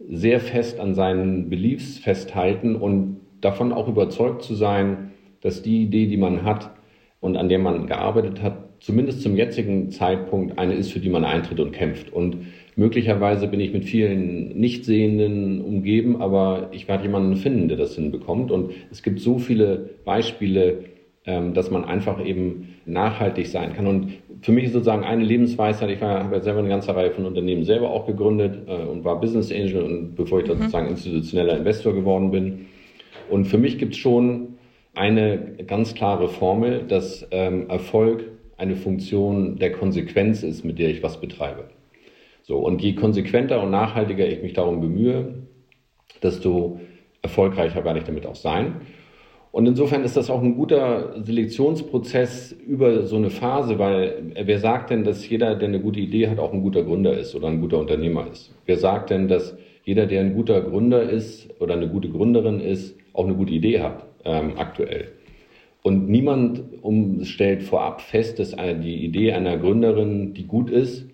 sehr 0.00 0.40
fest 0.40 0.80
an 0.80 0.96
seinen 0.96 1.48
Beliefs 1.48 1.98
festhalten 1.98 2.74
und 2.74 3.20
davon 3.40 3.72
auch 3.72 3.86
überzeugt 3.86 4.42
zu 4.42 4.56
sein, 4.56 5.12
dass 5.40 5.62
die 5.62 5.82
Idee, 5.82 6.06
die 6.06 6.16
man 6.16 6.42
hat 6.42 6.72
und 7.20 7.36
an 7.36 7.48
der 7.48 7.60
man 7.60 7.86
gearbeitet 7.86 8.42
hat, 8.42 8.64
zumindest 8.80 9.22
zum 9.22 9.36
jetzigen 9.36 9.92
Zeitpunkt 9.92 10.58
eine 10.58 10.74
ist, 10.74 10.90
für 10.90 11.00
die 11.00 11.10
man 11.10 11.24
eintritt 11.24 11.60
und 11.60 11.70
kämpft. 11.70 12.12
Und 12.12 12.38
Möglicherweise 12.78 13.48
bin 13.48 13.58
ich 13.58 13.72
mit 13.72 13.86
vielen 13.86 14.56
Nichtsehenden 14.56 15.60
umgeben, 15.62 16.22
aber 16.22 16.68
ich 16.70 16.86
werde 16.86 17.02
jemanden 17.02 17.34
finden, 17.34 17.66
der 17.66 17.76
das 17.76 17.96
hinbekommt. 17.96 18.52
Und 18.52 18.70
es 18.92 19.02
gibt 19.02 19.18
so 19.18 19.38
viele 19.38 19.90
Beispiele, 20.04 20.84
ähm, 21.26 21.54
dass 21.54 21.72
man 21.72 21.84
einfach 21.84 22.24
eben 22.24 22.76
nachhaltig 22.86 23.48
sein 23.48 23.72
kann. 23.72 23.88
Und 23.88 24.12
für 24.42 24.52
mich 24.52 24.66
ist 24.66 24.74
sozusagen 24.74 25.02
eine 25.02 25.24
Lebensweisheit, 25.24 25.90
ich 25.90 26.00
war, 26.00 26.22
habe 26.22 26.36
ja 26.36 26.40
selber 26.40 26.60
eine 26.60 26.68
ganze 26.68 26.94
Reihe 26.94 27.10
von 27.10 27.26
Unternehmen 27.26 27.64
selber 27.64 27.90
auch 27.90 28.06
gegründet 28.06 28.68
äh, 28.68 28.86
und 28.86 29.02
war 29.02 29.20
Business 29.20 29.50
Angel 29.50 29.82
und 29.82 30.14
bevor 30.14 30.38
ich 30.38 30.46
dann 30.46 30.58
mhm. 30.58 30.62
sozusagen 30.62 30.88
institutioneller 30.88 31.56
Investor 31.58 31.94
geworden 31.94 32.30
bin. 32.30 32.66
Und 33.28 33.46
für 33.46 33.58
mich 33.58 33.78
gibt 33.78 33.94
es 33.94 33.98
schon 33.98 34.50
eine 34.94 35.56
ganz 35.66 35.94
klare 35.94 36.28
Formel, 36.28 36.84
dass 36.86 37.26
ähm, 37.32 37.68
Erfolg 37.68 38.22
eine 38.56 38.76
Funktion 38.76 39.56
der 39.56 39.72
Konsequenz 39.72 40.44
ist, 40.44 40.64
mit 40.64 40.78
der 40.78 40.90
ich 40.90 41.02
was 41.02 41.20
betreibe. 41.20 41.64
So, 42.48 42.56
und 42.56 42.80
je 42.80 42.94
konsequenter 42.94 43.62
und 43.62 43.70
nachhaltiger 43.70 44.26
ich 44.26 44.40
mich 44.40 44.54
darum 44.54 44.80
bemühe, 44.80 45.34
desto 46.22 46.80
erfolgreicher 47.20 47.84
werde 47.84 47.98
ich 47.98 48.06
damit 48.06 48.24
auch 48.24 48.36
sein. 48.36 48.76
Und 49.52 49.66
insofern 49.66 50.02
ist 50.02 50.16
das 50.16 50.30
auch 50.30 50.42
ein 50.42 50.56
guter 50.56 51.22
Selektionsprozess 51.22 52.52
über 52.52 53.02
so 53.02 53.16
eine 53.16 53.28
Phase, 53.28 53.78
weil 53.78 54.32
wer 54.42 54.58
sagt 54.60 54.88
denn, 54.88 55.04
dass 55.04 55.28
jeder, 55.28 55.56
der 55.56 55.68
eine 55.68 55.80
gute 55.80 56.00
Idee 56.00 56.28
hat, 56.28 56.38
auch 56.38 56.54
ein 56.54 56.62
guter 56.62 56.84
Gründer 56.84 57.18
ist 57.18 57.34
oder 57.34 57.48
ein 57.48 57.60
guter 57.60 57.80
Unternehmer 57.80 58.26
ist? 58.32 58.54
Wer 58.64 58.78
sagt 58.78 59.10
denn, 59.10 59.28
dass 59.28 59.54
jeder, 59.84 60.06
der 60.06 60.22
ein 60.22 60.34
guter 60.34 60.62
Gründer 60.62 61.02
ist 61.02 61.50
oder 61.60 61.74
eine 61.74 61.88
gute 61.88 62.08
Gründerin 62.08 62.60
ist, 62.60 62.96
auch 63.12 63.26
eine 63.26 63.34
gute 63.34 63.52
Idee 63.52 63.80
hat 63.80 64.06
ähm, 64.24 64.52
aktuell? 64.56 65.08
Und 65.82 66.08
niemand 66.08 66.62
um, 66.80 67.24
stellt 67.24 67.62
vorab 67.62 68.00
fest, 68.00 68.38
dass 68.38 68.56
die 68.56 69.04
Idee 69.04 69.32
einer 69.32 69.58
Gründerin, 69.58 70.32
die 70.32 70.46
gut 70.46 70.70
ist, 70.70 71.07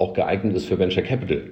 auch 0.00 0.14
geeignet 0.14 0.56
ist 0.56 0.66
für 0.66 0.78
Venture 0.78 1.02
Capital. 1.02 1.50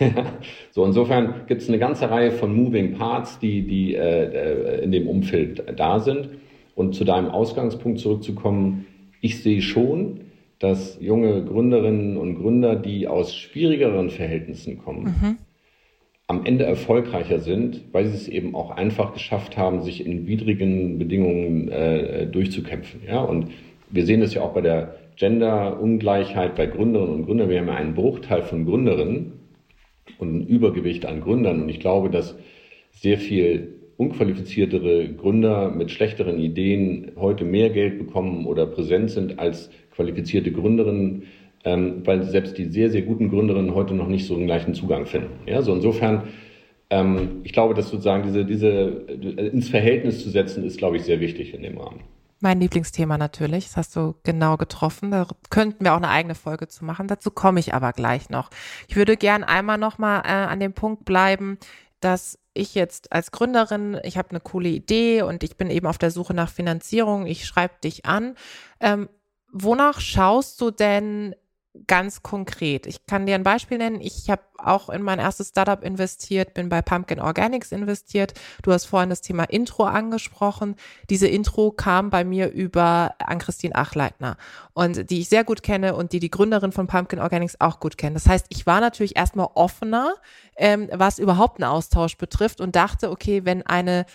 so 0.70 0.84
insofern 0.84 1.46
gibt 1.46 1.60
es 1.60 1.68
eine 1.68 1.78
ganze 1.78 2.10
Reihe 2.10 2.32
von 2.32 2.54
Moving 2.54 2.94
Parts, 2.94 3.38
die, 3.38 3.62
die 3.62 3.94
äh, 3.94 4.82
in 4.82 4.90
dem 4.90 5.06
Umfeld 5.06 5.62
da 5.76 6.00
sind. 6.00 6.30
Und 6.74 6.94
zu 6.94 7.04
deinem 7.04 7.28
Ausgangspunkt 7.28 8.00
zurückzukommen, 8.00 8.86
ich 9.20 9.42
sehe 9.42 9.60
schon, 9.60 10.20
dass 10.58 10.98
junge 11.00 11.44
Gründerinnen 11.44 12.16
und 12.16 12.36
Gründer, 12.36 12.74
die 12.74 13.06
aus 13.06 13.34
schwierigeren 13.34 14.08
Verhältnissen 14.08 14.78
kommen, 14.78 15.04
mhm. 15.04 15.36
am 16.26 16.46
Ende 16.46 16.64
erfolgreicher 16.64 17.38
sind, 17.38 17.82
weil 17.92 18.06
sie 18.06 18.14
es 18.14 18.28
eben 18.28 18.54
auch 18.54 18.70
einfach 18.70 19.12
geschafft 19.12 19.58
haben, 19.58 19.82
sich 19.82 20.06
in 20.06 20.26
widrigen 20.26 20.98
Bedingungen 20.98 21.68
äh, 21.68 22.26
durchzukämpfen. 22.26 23.02
Ja? 23.06 23.20
Und 23.20 23.48
wir 23.90 24.06
sehen 24.06 24.22
es 24.22 24.32
ja 24.32 24.42
auch 24.42 24.54
bei 24.54 24.62
der 24.62 24.94
Gender-Ungleichheit 25.20 26.56
bei 26.56 26.64
Gründerinnen 26.64 27.14
und 27.14 27.26
Gründern. 27.26 27.50
Wir 27.50 27.60
haben 27.60 27.68
ja 27.68 27.74
einen 27.74 27.94
Bruchteil 27.94 28.42
von 28.42 28.64
Gründerinnen 28.64 29.32
und 30.18 30.34
ein 30.34 30.46
Übergewicht 30.46 31.04
an 31.04 31.20
Gründern. 31.20 31.62
Und 31.62 31.68
ich 31.68 31.78
glaube, 31.78 32.08
dass 32.08 32.36
sehr 32.92 33.18
viel 33.18 33.74
unqualifiziertere 33.98 35.12
Gründer 35.12 35.70
mit 35.70 35.90
schlechteren 35.90 36.38
Ideen 36.38 37.12
heute 37.16 37.44
mehr 37.44 37.68
Geld 37.68 37.98
bekommen 37.98 38.46
oder 38.46 38.64
präsent 38.64 39.10
sind 39.10 39.38
als 39.38 39.70
qualifizierte 39.94 40.52
Gründerinnen, 40.52 41.24
ähm, 41.64 42.00
weil 42.06 42.22
selbst 42.22 42.56
die 42.56 42.64
sehr, 42.64 42.88
sehr 42.88 43.02
guten 43.02 43.28
Gründerinnen 43.28 43.74
heute 43.74 43.92
noch 43.92 44.08
nicht 44.08 44.26
so 44.26 44.34
einen 44.34 44.46
gleichen 44.46 44.72
Zugang 44.72 45.04
finden. 45.04 45.32
Ja, 45.46 45.60
so 45.60 45.74
insofern, 45.74 46.28
ähm, 46.88 47.42
ich 47.44 47.52
glaube, 47.52 47.74
dass 47.74 47.90
sozusagen 47.90 48.22
diese, 48.22 48.46
diese 48.46 49.04
äh, 49.06 49.48
ins 49.48 49.68
Verhältnis 49.68 50.22
zu 50.22 50.30
setzen, 50.30 50.64
ist, 50.64 50.78
glaube 50.78 50.96
ich, 50.96 51.02
sehr 51.02 51.20
wichtig 51.20 51.52
in 51.52 51.62
dem 51.62 51.76
Rahmen. 51.76 52.00
Mein 52.42 52.58
Lieblingsthema 52.58 53.18
natürlich, 53.18 53.66
das 53.66 53.76
hast 53.76 53.96
du 53.96 54.14
genau 54.22 54.56
getroffen. 54.56 55.10
Da 55.10 55.26
könnten 55.50 55.84
wir 55.84 55.92
auch 55.92 55.98
eine 55.98 56.08
eigene 56.08 56.34
Folge 56.34 56.68
zu 56.68 56.86
machen. 56.86 57.06
Dazu 57.06 57.30
komme 57.30 57.60
ich 57.60 57.74
aber 57.74 57.92
gleich 57.92 58.30
noch. 58.30 58.48
Ich 58.88 58.96
würde 58.96 59.18
gern 59.18 59.44
einmal 59.44 59.76
nochmal 59.76 60.22
äh, 60.24 60.48
an 60.48 60.58
dem 60.58 60.72
Punkt 60.72 61.04
bleiben, 61.04 61.58
dass 62.00 62.38
ich 62.54 62.74
jetzt 62.74 63.12
als 63.12 63.30
Gründerin, 63.30 64.00
ich 64.04 64.16
habe 64.16 64.30
eine 64.30 64.40
coole 64.40 64.70
Idee 64.70 65.20
und 65.22 65.42
ich 65.44 65.58
bin 65.58 65.70
eben 65.70 65.86
auf 65.86 65.98
der 65.98 66.10
Suche 66.10 66.32
nach 66.32 66.48
Finanzierung. 66.48 67.26
Ich 67.26 67.46
schreibe 67.46 67.74
dich 67.84 68.06
an. 68.06 68.34
Ähm, 68.80 69.10
wonach 69.52 70.00
schaust 70.00 70.60
du 70.62 70.70
denn 70.70 71.34
ganz 71.86 72.22
konkret. 72.22 72.86
Ich 72.86 73.06
kann 73.06 73.26
dir 73.26 73.36
ein 73.36 73.44
Beispiel 73.44 73.78
nennen. 73.78 74.00
Ich 74.00 74.28
habe 74.28 74.42
auch 74.58 74.90
in 74.90 75.02
mein 75.02 75.20
erstes 75.20 75.48
Startup 75.48 75.82
investiert, 75.82 76.52
bin 76.52 76.68
bei 76.68 76.82
Pumpkin 76.82 77.20
Organics 77.20 77.70
investiert. 77.70 78.34
Du 78.62 78.72
hast 78.72 78.86
vorhin 78.86 79.08
das 79.08 79.20
Thema 79.20 79.44
Intro 79.44 79.84
angesprochen. 79.84 80.74
Diese 81.08 81.28
Intro 81.28 81.70
kam 81.70 82.10
bei 82.10 82.24
mir 82.24 82.50
über 82.50 83.14
Ann-Christine 83.18 83.74
Achleitner 83.74 84.36
und 84.72 85.10
die 85.10 85.20
ich 85.20 85.28
sehr 85.28 85.44
gut 85.44 85.62
kenne 85.62 85.94
und 85.94 86.12
die 86.12 86.18
die 86.18 86.30
Gründerin 86.30 86.72
von 86.72 86.88
Pumpkin 86.88 87.20
Organics 87.20 87.60
auch 87.60 87.78
gut 87.78 87.96
kennt. 87.96 88.16
Das 88.16 88.26
heißt, 88.26 88.46
ich 88.48 88.66
war 88.66 88.80
natürlich 88.80 89.16
erstmal 89.16 89.48
offener, 89.54 90.14
ähm, 90.56 90.88
was 90.92 91.18
überhaupt 91.20 91.62
einen 91.62 91.70
Austausch 91.70 92.16
betrifft 92.16 92.60
und 92.60 92.74
dachte, 92.74 93.10
okay, 93.10 93.44
wenn 93.44 93.64
eine 93.64 94.06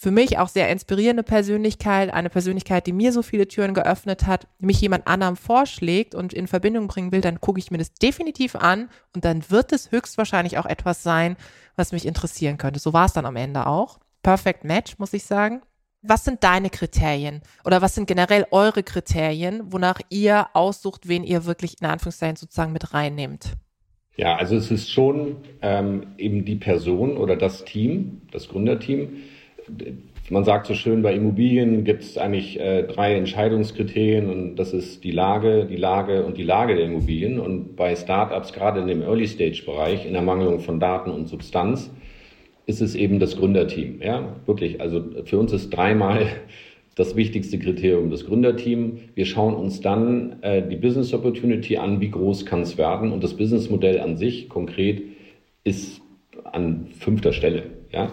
für 0.00 0.10
mich 0.10 0.38
auch 0.38 0.48
sehr 0.48 0.70
inspirierende 0.70 1.22
Persönlichkeit, 1.22 2.10
eine 2.10 2.30
Persönlichkeit, 2.30 2.86
die 2.86 2.94
mir 2.94 3.12
so 3.12 3.20
viele 3.20 3.46
Türen 3.46 3.74
geöffnet 3.74 4.26
hat, 4.26 4.46
mich 4.58 4.80
jemand 4.80 5.06
anderem 5.06 5.36
vorschlägt 5.36 6.14
und 6.14 6.32
in 6.32 6.46
Verbindung 6.46 6.88
bringen 6.88 7.12
will, 7.12 7.20
dann 7.20 7.42
gucke 7.42 7.58
ich 7.58 7.70
mir 7.70 7.76
das 7.76 7.92
definitiv 7.92 8.56
an 8.56 8.88
und 9.14 9.26
dann 9.26 9.50
wird 9.50 9.72
es 9.72 9.92
höchstwahrscheinlich 9.92 10.56
auch 10.56 10.64
etwas 10.64 11.02
sein, 11.02 11.36
was 11.76 11.92
mich 11.92 12.06
interessieren 12.06 12.56
könnte. 12.56 12.80
So 12.80 12.94
war 12.94 13.04
es 13.04 13.12
dann 13.12 13.26
am 13.26 13.36
Ende 13.36 13.66
auch. 13.66 14.00
Perfect 14.22 14.64
Match, 14.64 14.98
muss 14.98 15.12
ich 15.12 15.24
sagen. 15.24 15.60
Was 16.00 16.24
sind 16.24 16.44
deine 16.44 16.70
Kriterien 16.70 17.42
oder 17.66 17.82
was 17.82 17.94
sind 17.94 18.06
generell 18.06 18.46
eure 18.52 18.82
Kriterien, 18.82 19.70
wonach 19.70 20.00
ihr 20.08 20.46
aussucht, 20.54 21.08
wen 21.08 21.24
ihr 21.24 21.44
wirklich 21.44 21.74
in 21.78 21.86
Anführungszeichen 21.86 22.36
sozusagen 22.36 22.72
mit 22.72 22.94
reinnehmt? 22.94 23.52
Ja, 24.16 24.36
also 24.36 24.56
es 24.56 24.70
ist 24.70 24.90
schon 24.90 25.36
ähm, 25.60 26.14
eben 26.16 26.46
die 26.46 26.56
Person 26.56 27.18
oder 27.18 27.36
das 27.36 27.66
Team, 27.66 28.22
das 28.32 28.48
Gründerteam, 28.48 29.18
man 30.30 30.44
sagt 30.44 30.66
so 30.66 30.74
schön, 30.74 31.02
bei 31.02 31.14
Immobilien 31.14 31.82
gibt 31.82 32.02
es 32.02 32.16
eigentlich 32.16 32.58
äh, 32.60 32.84
drei 32.84 33.16
Entscheidungskriterien 33.16 34.30
und 34.30 34.56
das 34.56 34.72
ist 34.72 35.02
die 35.02 35.10
Lage, 35.10 35.66
die 35.66 35.76
Lage 35.76 36.24
und 36.24 36.38
die 36.38 36.44
Lage 36.44 36.76
der 36.76 36.84
Immobilien. 36.84 37.40
Und 37.40 37.74
bei 37.74 37.96
Startups, 37.96 38.52
gerade 38.52 38.80
in 38.80 38.86
dem 38.86 39.02
Early-Stage-Bereich, 39.02 40.06
in 40.06 40.12
der 40.12 40.22
Mangelung 40.22 40.60
von 40.60 40.78
Daten 40.78 41.10
und 41.10 41.28
Substanz, 41.28 41.90
ist 42.66 42.80
es 42.80 42.94
eben 42.94 43.18
das 43.18 43.36
Gründerteam. 43.36 44.00
Ja, 44.00 44.36
wirklich. 44.46 44.80
Also 44.80 45.02
für 45.24 45.38
uns 45.38 45.52
ist 45.52 45.70
dreimal 45.70 46.26
das 46.94 47.16
wichtigste 47.16 47.58
Kriterium 47.58 48.10
das 48.10 48.24
Gründerteam. 48.24 49.00
Wir 49.14 49.26
schauen 49.26 49.54
uns 49.54 49.80
dann 49.80 50.40
äh, 50.42 50.62
die 50.66 50.76
Business 50.76 51.12
Opportunity 51.12 51.76
an, 51.76 52.00
wie 52.00 52.10
groß 52.10 52.46
kann 52.46 52.60
es 52.60 52.78
werden 52.78 53.10
und 53.10 53.24
das 53.24 53.34
Businessmodell 53.34 53.98
an 53.98 54.16
sich 54.16 54.48
konkret 54.48 55.02
ist 55.64 56.00
an 56.44 56.86
fünfter 56.98 57.32
Stelle. 57.32 57.64
Ja 57.92 58.10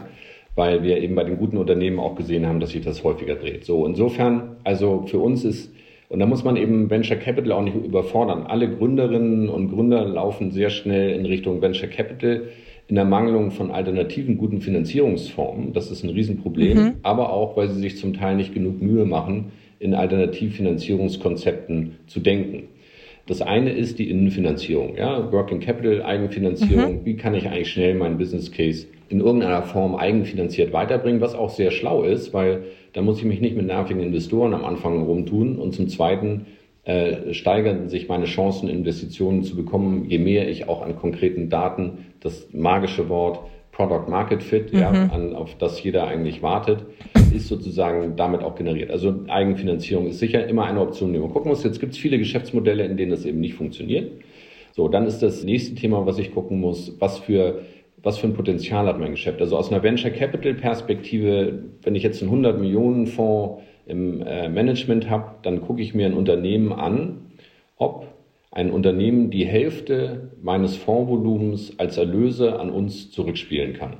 weil 0.58 0.84
wir 0.84 1.02
eben 1.02 1.16
bei 1.16 1.24
den 1.24 1.38
guten 1.38 1.56
Unternehmen 1.58 2.00
auch 2.00 2.16
gesehen 2.16 2.46
haben, 2.48 2.60
dass 2.60 2.72
sich 2.72 2.84
das 2.84 3.04
häufiger 3.04 3.36
dreht. 3.36 3.64
So, 3.64 3.86
insofern, 3.86 4.56
also 4.64 5.04
für 5.06 5.20
uns 5.20 5.46
ist, 5.46 5.72
und 6.10 6.20
da 6.20 6.26
muss 6.26 6.44
man 6.44 6.58
eben 6.58 6.90
Venture 6.90 7.18
Capital 7.18 7.52
auch 7.52 7.62
nicht 7.62 7.76
überfordern. 7.76 8.48
Alle 8.48 8.68
Gründerinnen 8.68 9.50
und 9.50 9.70
Gründer 9.70 10.04
laufen 10.04 10.50
sehr 10.50 10.72
schnell 10.72 11.12
in 11.12 11.28
Richtung 11.28 11.62
Venture 11.62 11.90
Capital 11.90 12.48
in 12.88 12.96
der 12.96 13.06
Mangelung 13.06 13.52
von 13.52 13.70
alternativen 13.70 14.38
guten 14.38 14.62
Finanzierungsformen. 14.62 15.74
Das 15.74 15.92
ist 15.92 16.04
ein 16.04 16.10
Riesenproblem, 16.10 16.78
mhm. 16.78 16.94
aber 17.04 17.32
auch, 17.32 17.56
weil 17.56 17.70
sie 17.70 17.80
sich 17.80 17.98
zum 17.98 18.14
Teil 18.14 18.36
nicht 18.36 18.56
genug 18.56 18.82
Mühe 18.82 19.06
machen, 19.06 19.52
in 19.78 19.94
Alternativfinanzierungskonzepten 19.94 21.98
zu 22.08 22.20
denken. 22.20 22.64
Das 23.28 23.44
eine 23.44 23.74
ist 23.74 24.00
die 24.00 24.10
Innenfinanzierung, 24.10 24.98
ja, 24.98 25.32
Working 25.32 25.60
Capital, 25.60 26.02
Eigenfinanzierung. 26.02 27.02
Mhm. 27.02 27.06
Wie 27.06 27.16
kann 27.16 27.36
ich 27.36 27.48
eigentlich 27.48 27.70
schnell 27.70 27.94
meinen 27.94 28.18
Business 28.18 28.52
Case 28.52 28.88
in 29.10 29.20
irgendeiner 29.20 29.64
Form 29.64 29.96
eigenfinanziert 29.96 30.74
weiterbringen, 30.74 31.22
was 31.22 31.36
auch 31.36 31.50
sehr 31.50 31.72
schlau 31.72 32.04
ist, 32.04 32.34
weil 32.34 32.64
da 32.94 33.02
muss 33.02 33.20
ich 33.20 33.26
mich 33.26 33.42
nicht 33.42 33.56
mit 33.56 33.66
nervigen 33.66 34.02
Investoren 34.02 34.54
am 34.54 34.66
Anfang 34.66 35.04
rumtun. 35.04 35.58
Und 35.58 35.74
zum 35.74 35.88
Zweiten 35.88 36.48
äh, 36.84 37.34
steigern 37.34 37.90
sich 37.90 38.08
meine 38.08 38.26
Chancen, 38.26 38.70
Investitionen 38.70 39.44
zu 39.44 39.56
bekommen, 39.56 40.06
je 40.10 40.20
mehr 40.20 40.50
ich 40.50 40.68
auch 40.68 40.82
an 40.82 40.96
konkreten 40.96 41.50
Daten 41.50 42.06
das 42.22 42.48
magische 42.54 43.10
Wort 43.10 43.40
Product 43.72 44.10
Market 44.10 44.42
Fit, 44.42 44.74
mhm. 44.74 44.80
ja, 44.80 44.90
an, 44.90 45.36
auf 45.36 45.56
das 45.60 45.84
jeder 45.84 46.08
eigentlich 46.08 46.42
wartet, 46.42 46.80
ist 47.34 47.48
sozusagen 47.48 48.16
damit 48.16 48.42
auch 48.42 48.56
generiert. 48.56 48.90
Also 48.90 49.14
Eigenfinanzierung 49.28 50.08
ist 50.08 50.20
sicher 50.20 50.48
immer 50.48 50.66
eine 50.66 50.82
Option, 50.82 51.14
die 51.14 51.20
man 51.20 51.30
gucken 51.30 51.50
muss. 51.50 51.64
Jetzt 51.64 51.80
gibt 51.80 51.94
es 51.94 52.00
viele 52.00 52.18
Geschäftsmodelle, 52.18 52.84
in 52.84 52.98
denen 52.98 53.12
das 53.12 53.26
eben 53.26 53.40
nicht 53.40 53.54
funktioniert. 53.54 54.12
So, 54.72 54.88
dann 54.88 55.06
ist 55.06 55.20
das 55.20 55.44
nächste 55.44 55.76
Thema, 55.76 56.06
was 56.06 56.18
ich 56.18 56.34
gucken 56.34 56.60
muss, 56.60 56.96
was 57.00 57.20
für 57.20 57.62
was 58.08 58.18
für 58.18 58.28
ein 58.28 58.34
Potenzial 58.34 58.88
hat 58.88 59.00
mein 59.00 59.12
Geschäft. 59.12 59.42
Also 59.42 59.58
aus 59.58 59.70
einer 59.70 59.84
Venture 59.84 60.12
Capital 60.12 60.54
Perspektive, 60.54 61.66
wenn 61.84 61.94
ich 61.94 62.04
jetzt 62.04 62.22
einen 62.22 62.32
100 62.32 62.58
Millionen 62.58 63.06
Fonds 63.06 63.62
im 63.86 64.22
äh, 64.22 64.48
Management 64.48 65.10
habe, 65.10 65.36
dann 65.44 65.62
gucke 65.62 65.82
ich 65.82 65.94
mir 65.94 66.06
ein 66.06 66.14
Unternehmen 66.14 66.72
an, 66.72 67.28
ob 67.76 68.08
ein 68.50 68.72
Unternehmen 68.72 69.30
die 69.30 69.46
Hälfte 69.46 70.32
meines 70.42 70.78
Fondsvolumens 70.78 71.78
als 71.80 71.98
Erlöse 71.98 72.58
an 72.60 72.70
uns 72.70 73.12
zurückspielen 73.12 73.74
kann. 73.74 73.98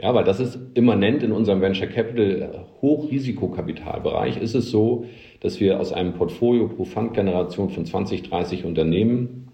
Ja, 0.00 0.14
weil 0.14 0.24
das 0.24 0.40
ist 0.40 0.58
immanent 0.72 1.22
in 1.22 1.30
unserem 1.30 1.60
Venture 1.60 1.86
Capital 1.86 2.64
Hochrisikokapitalbereich 2.80 4.38
ist 4.38 4.54
es 4.54 4.70
so, 4.70 5.04
dass 5.40 5.60
wir 5.60 5.78
aus 5.80 5.92
einem 5.92 6.14
Portfolio 6.14 6.66
pro 6.68 6.84
Fundgeneration 6.84 7.68
von 7.68 7.84
20, 7.84 8.22
30 8.22 8.64
Unternehmen 8.64 9.48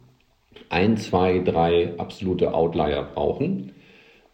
ein, 0.69 0.97
zwei, 0.97 1.41
drei 1.41 1.95
absolute 1.99 2.55
Outlier 2.55 3.09
brauchen. 3.13 3.73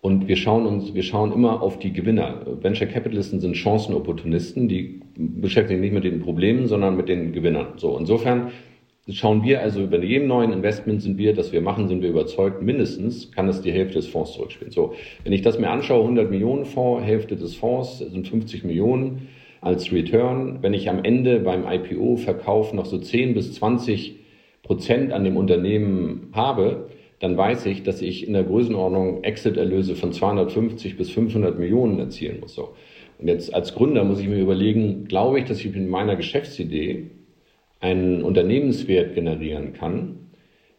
Und 0.06 0.28
wir 0.28 0.36
schauen 0.36 0.66
uns, 0.66 0.94
wir 0.94 1.02
schauen 1.02 1.32
immer 1.32 1.60
auf 1.60 1.80
die 1.80 1.92
Gewinner. 1.92 2.40
Venture 2.62 2.86
Capitalisten 2.86 3.40
sind 3.40 3.56
Chancenopportunisten, 3.56 4.68
die 4.68 5.00
beschäftigen 5.16 5.82
sich 5.82 5.90
nicht 5.90 5.94
mit 5.94 6.04
den 6.04 6.20
Problemen, 6.20 6.68
sondern 6.68 6.96
mit 6.96 7.08
den 7.08 7.32
Gewinnern. 7.32 7.72
So, 7.74 7.98
insofern 7.98 8.52
schauen 9.10 9.42
wir 9.42 9.62
also 9.62 9.84
bei 9.88 9.98
jedem 9.98 10.28
neuen 10.28 10.52
Investment 10.52 11.02
sind 11.02 11.18
wir, 11.18 11.34
das 11.34 11.50
wir 11.50 11.60
machen, 11.60 11.88
sind 11.88 12.02
wir 12.02 12.10
überzeugt, 12.10 12.62
mindestens 12.62 13.32
kann 13.32 13.48
es 13.48 13.62
die 13.62 13.72
Hälfte 13.72 13.94
des 13.94 14.06
Fonds 14.06 14.34
zurückspielen. 14.34 14.70
So, 14.70 14.94
wenn 15.24 15.32
ich 15.32 15.42
das 15.42 15.58
mir 15.58 15.70
anschaue, 15.70 16.02
100 16.02 16.30
Millionen 16.30 16.66
Fonds, 16.66 17.04
Hälfte 17.04 17.34
des 17.34 17.56
Fonds 17.56 17.98
sind 17.98 18.28
50 18.28 18.62
Millionen 18.62 19.26
als 19.60 19.90
Return. 19.90 20.58
Wenn 20.60 20.72
ich 20.72 20.88
am 20.88 21.02
Ende 21.02 21.40
beim 21.40 21.64
IPO-Verkauf 21.66 22.72
noch 22.72 22.86
so 22.86 22.98
10 22.98 23.34
bis 23.34 23.54
20 23.54 24.20
Prozent 24.62 25.12
an 25.12 25.24
dem 25.24 25.36
Unternehmen 25.36 26.28
habe, 26.32 26.90
dann 27.20 27.36
weiß 27.36 27.66
ich, 27.66 27.82
dass 27.82 28.02
ich 28.02 28.26
in 28.26 28.34
der 28.34 28.44
Größenordnung 28.44 29.24
Exit-Erlöse 29.24 29.96
von 29.96 30.12
250 30.12 30.96
bis 30.96 31.10
500 31.10 31.58
Millionen 31.58 31.98
erzielen 31.98 32.40
muss. 32.40 32.54
So. 32.54 32.74
Und 33.18 33.28
jetzt 33.28 33.54
als 33.54 33.74
Gründer 33.74 34.04
muss 34.04 34.20
ich 34.20 34.28
mir 34.28 34.40
überlegen, 34.40 35.06
glaube 35.06 35.38
ich, 35.38 35.46
dass 35.46 35.64
ich 35.64 35.74
mit 35.74 35.88
meiner 35.88 36.16
Geschäftsidee 36.16 37.10
einen 37.80 38.22
Unternehmenswert 38.22 39.14
generieren 39.14 39.72
kann, 39.72 40.30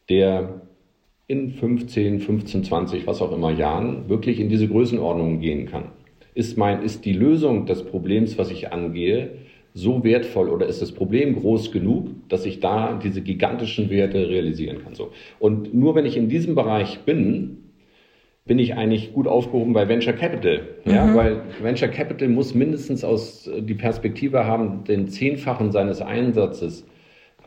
der 0.10 0.62
in 1.28 1.52
15, 1.52 2.22
15, 2.22 2.64
20, 2.64 3.08
was 3.08 3.22
auch 3.22 3.32
immer 3.32 3.52
Jahren 3.52 4.08
wirklich 4.08 4.40
in 4.40 4.50
diese 4.50 4.68
Größenordnung 4.68 5.40
gehen 5.40 5.66
kann. 5.66 5.92
Ist, 6.34 6.58
mein, 6.58 6.84
ist 6.84 7.04
die 7.06 7.14
Lösung 7.14 7.66
des 7.66 7.84
Problems, 7.84 8.38
was 8.38 8.52
ich 8.52 8.72
angehe, 8.72 9.32
so 9.74 10.04
wertvoll 10.04 10.50
oder 10.50 10.66
ist 10.66 10.82
das 10.82 10.92
Problem 10.92 11.40
groß 11.40 11.72
genug, 11.72 12.08
dass 12.30 12.46
ich 12.46 12.60
da 12.60 13.00
diese 13.02 13.22
gigantischen 13.22 13.90
Werte 13.90 14.30
realisieren 14.30 14.84
kann? 14.84 14.96
So. 14.96 15.12
Und 15.40 15.74
nur 15.74 15.96
wenn 15.96 16.06
ich 16.06 16.18
in 16.18 16.30
diesem 16.30 16.56
Bereich 16.56 17.00
bin, 17.02 17.58
bin 18.48 18.60
ich 18.60 18.76
eigentlich 18.76 19.14
gut 19.14 19.28
aufgehoben 19.28 19.74
bei 19.74 19.88
Venture 19.88 20.14
Capital. 20.14 20.62
Ja, 20.86 21.06
mhm. 21.06 21.16
weil 21.16 21.42
Venture 21.62 21.90
Capital 21.90 22.30
muss 22.30 22.56
mindestens 22.56 23.04
aus 23.04 23.50
die 23.60 23.74
Perspektive 23.74 24.46
haben, 24.46 24.84
den 24.86 25.08
Zehnfachen 25.10 25.72
seines 25.72 26.02
Einsatzes 26.02 26.86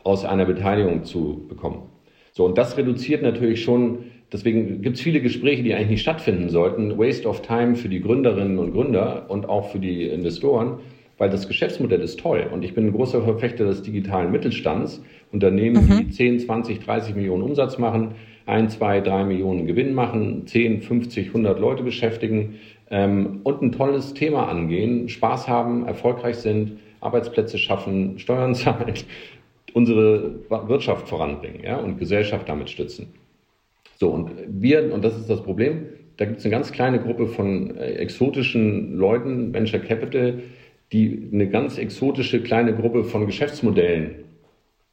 aus 0.03 0.23
einer 0.23 0.45
Beteiligung 0.45 1.03
zu 1.03 1.45
bekommen. 1.49 1.83
So, 2.31 2.45
und 2.45 2.57
das 2.57 2.77
reduziert 2.77 3.23
natürlich 3.23 3.63
schon, 3.63 4.05
deswegen 4.31 4.81
gibt 4.81 4.95
es 4.95 5.01
viele 5.01 5.21
Gespräche, 5.21 5.63
die 5.63 5.73
eigentlich 5.73 5.89
nicht 5.89 6.01
stattfinden 6.01 6.49
sollten. 6.49 6.97
Waste 6.97 7.27
of 7.27 7.41
time 7.41 7.75
für 7.75 7.89
die 7.89 7.99
Gründerinnen 7.99 8.57
und 8.57 8.71
Gründer 8.71 9.25
und 9.29 9.49
auch 9.49 9.69
für 9.69 9.79
die 9.79 10.05
Investoren, 10.05 10.79
weil 11.21 11.29
das 11.29 11.47
Geschäftsmodell 11.47 12.01
ist 12.01 12.19
toll. 12.19 12.49
Und 12.51 12.63
ich 12.63 12.73
bin 12.73 12.87
ein 12.87 12.93
großer 12.93 13.21
Verfechter 13.21 13.65
des 13.65 13.83
digitalen 13.83 14.31
Mittelstands. 14.31 15.03
Unternehmen, 15.31 15.87
mhm. 15.87 15.97
die 15.99 16.09
10, 16.09 16.39
20, 16.39 16.79
30 16.79 17.13
Millionen 17.13 17.43
Umsatz 17.43 17.77
machen, 17.77 18.15
1, 18.47 18.79
2, 18.79 19.01
3 19.01 19.25
Millionen 19.25 19.67
Gewinn 19.67 19.93
machen, 19.93 20.47
10, 20.47 20.81
50, 20.81 21.27
100 21.27 21.59
Leute 21.59 21.83
beschäftigen 21.83 22.55
ähm, 22.89 23.41
und 23.43 23.61
ein 23.61 23.71
tolles 23.71 24.15
Thema 24.15 24.47
angehen, 24.47 25.09
Spaß 25.09 25.47
haben, 25.47 25.85
erfolgreich 25.85 26.37
sind, 26.37 26.79
Arbeitsplätze 27.01 27.59
schaffen, 27.59 28.17
Steuern 28.17 28.55
zahlen, 28.55 28.95
unsere 29.75 30.39
Wirtschaft 30.49 31.07
voranbringen 31.07 31.63
ja, 31.63 31.77
und 31.77 31.99
Gesellschaft 31.99 32.49
damit 32.49 32.71
stützen. 32.71 33.13
So, 33.99 34.09
und 34.09 34.31
wir, 34.47 34.91
und 34.91 35.05
das 35.05 35.15
ist 35.15 35.29
das 35.29 35.43
Problem, 35.43 35.85
da 36.17 36.25
gibt 36.25 36.39
es 36.39 36.45
eine 36.45 36.51
ganz 36.51 36.71
kleine 36.71 36.99
Gruppe 36.99 37.27
von 37.27 37.77
äh, 37.77 37.91
exotischen 37.91 38.97
Leuten, 38.97 39.53
Venture 39.53 39.81
Capital, 39.81 40.41
die 40.91 41.29
eine 41.31 41.49
ganz 41.49 41.77
exotische 41.77 42.41
kleine 42.41 42.75
Gruppe 42.75 43.03
von 43.03 43.25
Geschäftsmodellen 43.25 44.25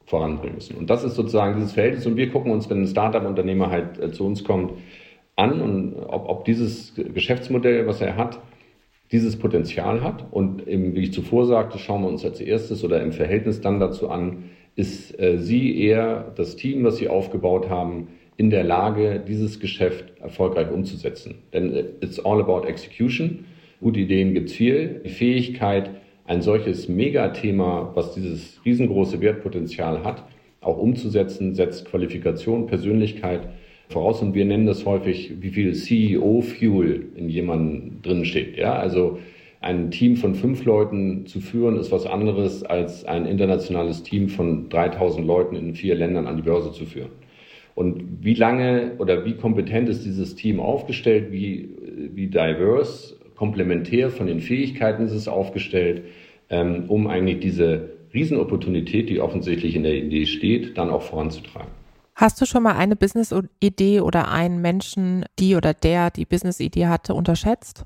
voranbringen 0.05 0.55
müssen. 0.55 0.77
Und 0.77 0.89
das 0.89 1.03
ist 1.03 1.15
sozusagen 1.15 1.55
dieses 1.55 1.73
Verhältnis. 1.73 2.05
Und 2.07 2.17
wir 2.17 2.29
gucken 2.29 2.51
uns, 2.51 2.69
wenn 2.69 2.81
ein 2.81 2.87
Startup-Unternehmer 2.87 3.69
halt 3.69 3.99
äh, 3.99 4.11
zu 4.11 4.25
uns 4.25 4.43
kommt, 4.43 4.73
an 5.35 5.61
und 5.61 5.95
ob, 5.95 6.27
ob 6.27 6.45
dieses 6.45 6.93
Geschäftsmodell, 6.95 7.87
was 7.87 8.01
er 8.01 8.17
hat, 8.17 8.39
dieses 9.11 9.37
Potenzial 9.37 10.03
hat. 10.03 10.25
Und 10.31 10.67
eben, 10.67 10.95
wie 10.95 11.03
ich 11.03 11.13
zuvor 11.13 11.45
sagte, 11.45 11.79
schauen 11.79 12.01
wir 12.01 12.09
uns 12.09 12.25
als 12.25 12.41
erstes 12.41 12.83
oder 12.83 13.01
im 13.01 13.11
Verhältnis 13.11 13.61
dann 13.61 13.79
dazu 13.79 14.09
an, 14.09 14.49
ist 14.75 15.19
äh, 15.19 15.37
sie 15.37 15.81
eher 15.81 16.31
das 16.35 16.55
Team, 16.55 16.83
was 16.83 16.97
sie 16.97 17.07
aufgebaut 17.07 17.69
haben, 17.69 18.09
in 18.37 18.49
der 18.49 18.63
Lage, 18.63 19.21
dieses 19.27 19.59
Geschäft 19.59 20.13
erfolgreich 20.21 20.71
umzusetzen. 20.71 21.35
Denn 21.53 21.73
äh, 21.73 21.85
it's 22.01 22.19
all 22.19 22.39
about 22.39 22.65
execution. 22.65 23.45
Gute 23.81 24.01
Ideen 24.01 24.33
gibt's 24.33 24.53
viel. 24.53 25.01
Die 25.05 25.09
Fähigkeit, 25.09 25.91
ein 26.25 26.41
solches 26.41 26.89
Megathema, 26.89 27.91
was 27.95 28.13
dieses 28.13 28.59
riesengroße 28.65 29.21
Wertpotenzial 29.21 30.03
hat, 30.03 30.25
auch 30.59 30.77
umzusetzen, 30.77 31.55
setzt 31.55 31.85
Qualifikation, 31.85 32.67
Persönlichkeit 32.67 33.47
voraus. 33.87 34.21
Und 34.21 34.33
wir 34.33 34.43
nennen 34.43 34.65
das 34.65 34.85
häufig, 34.85 35.33
wie 35.39 35.51
viel 35.51 35.73
CEO-Fuel 35.73 37.07
in 37.15 37.29
jemandem 37.29 38.01
drin 38.01 38.25
steht. 38.25 38.57
Ja, 38.57 38.73
also 38.73 39.19
ein 39.61 39.91
Team 39.91 40.17
von 40.17 40.35
fünf 40.35 40.65
Leuten 40.65 41.25
zu 41.25 41.39
führen, 41.39 41.77
ist 41.77 41.91
was 41.91 42.05
anderes 42.05 42.63
als 42.63 43.05
ein 43.05 43.25
internationales 43.25 44.03
Team 44.03 44.27
von 44.27 44.67
3000 44.67 45.25
Leuten 45.25 45.55
in 45.55 45.73
vier 45.73 45.95
Ländern 45.95 46.27
an 46.27 46.35
die 46.35 46.43
Börse 46.43 46.73
zu 46.73 46.85
führen. 46.85 47.11
Und 47.75 48.25
wie 48.25 48.33
lange 48.33 48.95
oder 48.97 49.23
wie 49.23 49.35
kompetent 49.35 49.87
ist 49.87 50.03
dieses 50.03 50.35
Team 50.35 50.59
aufgestellt, 50.59 51.31
wie, 51.31 51.69
wie 52.13 52.27
diverse, 52.27 53.18
komplementär 53.39 54.09
von 54.09 54.27
den 54.27 54.41
Fähigkeiten 54.41 55.05
ist 55.05 55.13
es 55.13 55.29
aufgestellt, 55.29 56.03
ähm, 56.49 56.89
um 56.89 57.07
eigentlich 57.07 57.39
diese 57.39 57.91
Riesenopportunität, 58.13 59.09
die 59.09 59.21
offensichtlich 59.21 59.77
in 59.77 59.83
der 59.83 59.95
Idee 59.95 60.25
steht, 60.25 60.77
dann 60.77 60.89
auch 60.89 61.03
voranzutreiben. 61.03 61.71
Hast 62.15 62.41
du 62.41 62.45
schon 62.45 62.63
mal 62.63 62.75
eine 62.75 62.97
Business-Idee 62.97 64.01
oder 64.01 64.29
einen 64.29 64.61
Menschen, 64.61 65.23
die 65.39 65.55
oder 65.55 65.73
der 65.73 66.11
die 66.11 66.25
Business-Idee 66.25 66.87
hatte, 66.87 67.13
unterschätzt? 67.13 67.85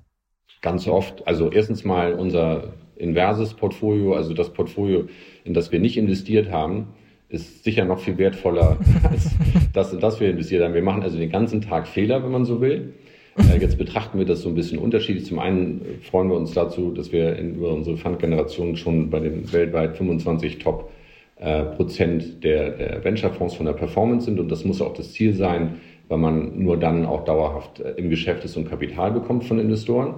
Ganz 0.64 0.88
oft. 0.88 1.28
Also 1.28 1.52
erstens 1.52 1.84
mal 1.84 2.14
unser 2.14 2.74
inverses 2.96 3.54
Portfolio, 3.54 4.16
also 4.16 4.34
das 4.34 4.52
Portfolio, 4.54 5.08
in 5.44 5.54
das 5.54 5.72
wir 5.72 5.80
nicht 5.80 5.98
investiert 5.98 6.50
haben, 6.50 6.88
ist 7.30 7.64
sicher 7.64 7.86
noch 7.86 8.00
viel 8.00 8.18
wertvoller 8.18 8.80
als 9.04 9.30
das, 9.72 9.94
in 9.94 10.00
das 10.00 10.20
wir 10.20 10.32
investiert 10.32 10.64
haben. 10.64 10.74
Wir 10.74 10.82
machen 10.82 11.04
also 11.04 11.20
den 11.20 11.30
ganzen 11.30 11.62
Tag 11.62 11.88
Fehler, 11.88 12.24
wenn 12.24 12.32
man 12.32 12.46
so 12.46 12.60
will. 12.60 12.96
Äh, 13.38 13.60
jetzt 13.60 13.78
betrachten 13.78 14.18
wir 14.18 14.26
das 14.26 14.42
so 14.42 14.50
ein 14.50 14.56
bisschen 14.56 14.80
unterschiedlich. 14.80 15.26
Zum 15.26 15.40
einen 15.40 15.82
freuen 16.04 16.30
wir 16.30 16.36
uns 16.36 16.54
dazu, 16.54 16.92
dass 16.92 17.12
wir 17.12 17.36
in, 17.36 17.56
über 17.56 17.74
unsere 17.74 17.98
Fundgeneration 17.98 18.76
schon 18.76 19.10
bei 19.10 19.20
den 19.20 19.52
weltweit 19.52 19.98
25 19.98 20.60
Top 20.60 20.92
äh, 21.38 21.64
Prozent 21.64 22.44
der, 22.44 22.72
der 22.72 23.04
Venture-Fonds 23.04 23.56
von 23.56 23.66
der 23.66 23.74
Performance 23.74 24.26
sind. 24.26 24.40
Und 24.40 24.50
das 24.50 24.66
muss 24.66 24.82
auch 24.82 24.94
das 24.94 25.14
Ziel 25.14 25.34
sein, 25.34 25.82
weil 26.08 26.18
man 26.18 26.60
nur 26.60 26.78
dann 26.78 27.06
auch 27.06 27.26
dauerhaft 27.26 27.80
äh, 27.80 27.92
im 27.92 28.10
Geschäft 28.10 28.46
ist 28.46 28.56
und 28.58 28.70
Kapital 28.70 29.12
bekommt 29.12 29.46
von 29.46 29.60
Investoren. 29.60 30.16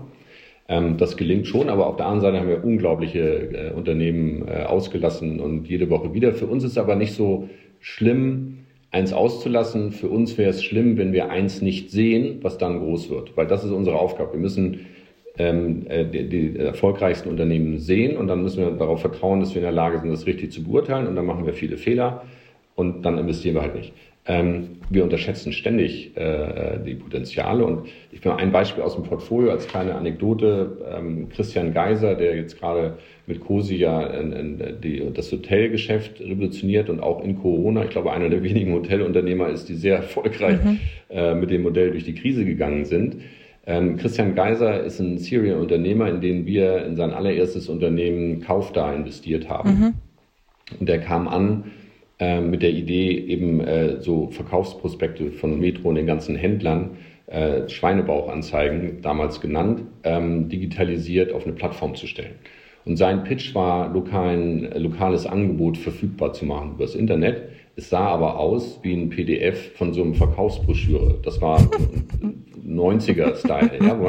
Ähm, 0.67 0.97
das 0.97 1.15
gelingt 1.15 1.47
schon, 1.47 1.69
aber 1.69 1.87
auf 1.87 1.95
der 1.95 2.07
anderen 2.07 2.21
Seite 2.21 2.39
haben 2.39 2.49
wir 2.49 2.63
unglaubliche 2.63 3.19
äh, 3.19 3.71
Unternehmen 3.71 4.47
äh, 4.47 4.63
ausgelassen 4.63 5.39
und 5.39 5.67
jede 5.67 5.89
Woche 5.89 6.13
wieder. 6.13 6.33
Für 6.33 6.47
uns 6.47 6.63
ist 6.63 6.77
aber 6.77 6.95
nicht 6.95 7.13
so 7.13 7.49
schlimm, 7.79 8.64
eins 8.95 9.11
auszulassen. 9.11 9.91
Für 9.91 10.07
uns 10.07 10.37
wäre 10.37 10.49
es 10.49 10.63
schlimm, 10.63 10.97
wenn 10.97 11.11
wir 11.11 11.29
eins 11.29 11.61
nicht 11.61 11.91
sehen, 11.91 12.39
was 12.41 12.57
dann 12.57 12.79
groß 12.79 13.09
wird, 13.09 13.35
weil 13.35 13.45
das 13.45 13.65
ist 13.65 13.71
unsere 13.71 13.99
Aufgabe. 13.99 14.33
Wir 14.33 14.39
müssen 14.39 14.85
ähm, 15.37 15.85
äh, 15.89 16.05
die, 16.05 16.29
die 16.29 16.57
erfolgreichsten 16.57 17.29
Unternehmen 17.29 17.79
sehen 17.79 18.15
und 18.15 18.27
dann 18.27 18.41
müssen 18.41 18.63
wir 18.63 18.71
darauf 18.71 19.01
vertrauen, 19.01 19.41
dass 19.41 19.49
wir 19.49 19.57
in 19.57 19.65
der 19.65 19.73
Lage 19.73 19.99
sind, 19.99 20.09
das 20.09 20.25
richtig 20.25 20.53
zu 20.53 20.63
beurteilen 20.63 21.07
und 21.07 21.17
dann 21.17 21.25
machen 21.25 21.45
wir 21.45 21.53
viele 21.53 21.75
Fehler 21.77 22.23
und 22.75 23.03
dann 23.03 23.17
investieren 23.17 23.55
wir 23.55 23.63
halt 23.63 23.75
nicht. 23.75 23.91
Ähm, 24.27 24.77
wir 24.89 25.03
unterschätzen 25.03 25.53
ständig 25.53 26.17
äh, 26.17 26.79
die 26.83 26.95
Potenziale 26.95 27.63
und 27.63 27.87
ich 28.11 28.25
will 28.25 28.31
ein 28.31 28.51
Beispiel 28.51 28.83
aus 28.83 28.95
dem 28.95 29.03
Portfolio 29.03 29.51
als 29.51 29.67
kleine 29.67 29.93
Anekdote. 29.93 30.77
Ähm, 30.91 31.29
Christian 31.29 31.73
Geiser, 31.73 32.15
der 32.15 32.35
jetzt 32.35 32.59
gerade 32.59 32.97
mit 33.27 33.39
COSI 33.39 33.75
ja 33.75 34.03
in, 34.07 34.31
in 34.33 34.81
die, 34.81 35.03
das 35.13 35.31
Hotelgeschäft 35.31 36.21
revolutioniert 36.21 36.89
und 36.89 37.01
auch 37.01 37.23
in 37.23 37.39
Corona, 37.39 37.83
ich 37.83 37.91
glaube, 37.91 38.13
einer 38.13 38.29
der 38.29 38.41
wenigen 38.41 38.73
Hotelunternehmer 38.73 39.49
ist, 39.49 39.69
die 39.69 39.75
sehr 39.75 39.97
erfolgreich 39.97 40.57
mhm. 40.63 40.79
äh, 41.09 41.35
mit 41.35 41.51
dem 41.51 41.61
Modell 41.61 41.91
durch 41.91 42.05
die 42.05 42.15
Krise 42.15 42.45
gegangen 42.45 42.85
sind. 42.85 43.17
Ähm, 43.67 43.97
Christian 43.97 44.33
Geiser 44.33 44.83
ist 44.83 44.99
ein 44.99 45.19
Serial-Unternehmer, 45.19 46.09
in 46.09 46.21
den 46.21 46.47
wir 46.47 46.83
in 46.85 46.95
sein 46.95 47.11
allererstes 47.11 47.69
Unternehmen 47.69 48.41
Kaufda 48.41 48.91
investiert 48.93 49.49
haben. 49.49 49.69
Mhm. 49.69 49.93
Und 50.79 50.89
der 50.89 50.99
kam 50.99 51.27
an 51.27 51.65
äh, 52.19 52.41
mit 52.41 52.61
der 52.61 52.71
Idee, 52.71 53.11
eben 53.11 53.59
äh, 53.59 54.01
so 54.01 54.29
Verkaufsprospekte 54.31 55.31
von 55.31 55.59
Metro 55.59 55.89
und 55.89 55.95
den 55.95 56.07
ganzen 56.07 56.35
Händlern, 56.35 56.91
äh, 57.27 57.67
Schweinebauchanzeigen 57.67 59.01
damals 59.01 59.41
genannt, 59.41 59.83
ähm, 60.03 60.47
digitalisiert 60.47 61.33
auf 61.33 61.45
eine 61.45 61.53
Plattform 61.53 61.95
zu 61.95 62.07
stellen. 62.07 62.35
Und 62.85 62.97
sein 62.97 63.23
Pitch 63.23 63.55
war, 63.55 63.91
lokalen, 63.91 64.71
äh, 64.71 64.77
lokales 64.77 65.25
Angebot 65.25 65.77
verfügbar 65.77 66.33
zu 66.33 66.45
machen 66.45 66.73
über 66.75 66.85
das 66.85 66.95
Internet. 66.95 67.49
Es 67.75 67.89
sah 67.89 68.07
aber 68.07 68.39
aus 68.39 68.79
wie 68.83 68.93
ein 68.93 69.09
PDF 69.09 69.73
von 69.73 69.93
so 69.93 70.03
einem 70.03 70.13
Verkaufsbroschüre. 70.13 71.19
Das 71.23 71.41
war 71.41 71.59
90er-Style. 72.65 73.71
ja, 73.81 73.99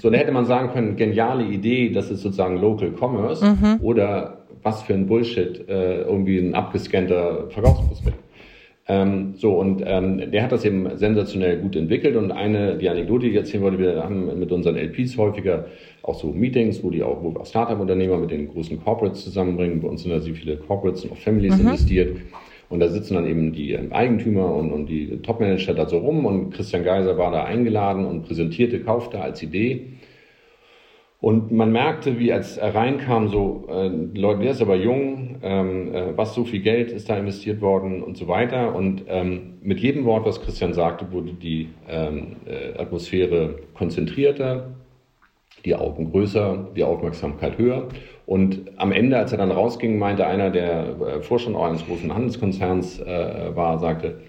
so, 0.00 0.10
da 0.10 0.18
hätte 0.18 0.30
man 0.32 0.44
sagen 0.44 0.70
können, 0.70 0.96
geniale 0.96 1.44
Idee, 1.44 1.90
das 1.90 2.10
ist 2.10 2.22
sozusagen 2.22 2.58
Local 2.58 2.92
Commerce 2.92 3.44
mhm. 3.44 3.80
oder 3.80 4.46
was 4.68 4.82
für 4.82 4.94
ein 4.94 5.06
Bullshit, 5.06 5.68
äh, 5.68 6.02
irgendwie 6.02 6.38
ein 6.38 6.54
abgescannter 6.54 7.48
Verkaufsprospekt. 7.50 8.18
Ähm, 8.90 9.34
so, 9.36 9.52
und 9.52 9.82
ähm, 9.84 10.30
der 10.30 10.42
hat 10.42 10.52
das 10.52 10.64
eben 10.64 10.96
sensationell 10.96 11.58
gut 11.58 11.76
entwickelt. 11.76 12.16
Und 12.16 12.32
eine, 12.32 12.76
die 12.76 12.88
Anekdote, 12.88 13.26
die 13.26 13.32
ich 13.32 13.36
erzählen 13.36 13.62
wollte, 13.62 13.78
wir 13.78 14.02
haben 14.02 14.38
mit 14.38 14.50
unseren 14.52 14.76
LPs 14.76 15.16
häufiger 15.16 15.66
auch 16.02 16.14
so 16.14 16.28
Meetings, 16.28 16.82
wo 16.82 16.90
die 16.90 17.02
auch, 17.02 17.22
wo 17.22 17.38
auch 17.38 17.46
Startup-Unternehmer 17.46 18.16
mit 18.18 18.30
den 18.30 18.48
großen 18.48 18.82
Corporates 18.82 19.24
zusammenbringen. 19.24 19.80
Bei 19.80 19.88
uns 19.88 20.02
sind 20.02 20.10
da 20.10 20.20
sehr 20.20 20.34
viele 20.34 20.56
Corporates 20.56 21.04
und 21.04 21.12
auch 21.12 21.18
Families 21.18 21.56
mhm. 21.56 21.66
investiert. 21.66 22.16
Und 22.70 22.80
da 22.80 22.88
sitzen 22.88 23.14
dann 23.14 23.26
eben 23.26 23.52
die 23.52 23.72
ähm, 23.72 23.92
Eigentümer 23.92 24.54
und, 24.54 24.70
und 24.72 24.86
die 24.86 25.18
Topmanager 25.22 25.74
da 25.74 25.86
so 25.86 25.98
rum. 25.98 26.24
Und 26.26 26.50
Christian 26.50 26.84
Geiser 26.84 27.16
war 27.16 27.30
da 27.30 27.44
eingeladen 27.44 28.06
und 28.06 28.22
präsentierte 28.22 28.80
Kauf 28.80 29.10
da 29.10 29.20
als 29.20 29.42
Idee. 29.42 29.86
Und 31.20 31.50
man 31.50 31.72
merkte, 31.72 32.18
wie 32.20 32.32
als 32.32 32.58
er 32.58 32.74
reinkam, 32.76 33.28
so, 33.28 33.66
äh, 33.68 33.88
Leute, 33.88 34.42
der 34.42 34.52
ist 34.52 34.62
aber 34.62 34.76
jung, 34.76 35.36
ähm, 35.42 35.92
äh, 35.92 36.16
was 36.16 36.34
so 36.34 36.44
viel 36.44 36.60
Geld 36.60 36.92
ist 36.92 37.10
da 37.10 37.16
investiert 37.16 37.60
worden 37.60 38.02
und 38.04 38.16
so 38.16 38.28
weiter. 38.28 38.74
Und 38.74 39.02
ähm, 39.08 39.54
mit 39.60 39.80
jedem 39.80 40.04
Wort, 40.04 40.24
was 40.26 40.40
Christian 40.40 40.74
sagte, 40.74 41.10
wurde 41.10 41.32
die 41.32 41.70
ähm, 41.88 42.36
äh, 42.46 42.78
Atmosphäre 42.78 43.56
konzentrierter. 43.74 44.70
die 45.64 45.74
Augen 45.74 46.10
größer, 46.10 46.68
die 46.76 46.84
Aufmerksamkeit 46.84 47.58
höher. 47.58 47.88
Und 48.26 48.70
am 48.76 48.92
Ende, 48.92 49.16
als 49.18 49.32
er 49.32 49.38
dann 49.38 49.50
rausging, 49.50 49.98
meinte 49.98 50.26
einer, 50.26 50.50
der 50.50 50.96
äh, 51.00 51.20
Vorstand 51.22 51.56
eines 51.56 51.84
großen 51.86 52.14
Handelskonzerns 52.14 53.00
äh, 53.00 53.56
war, 53.56 53.78
sagte, 53.78 54.20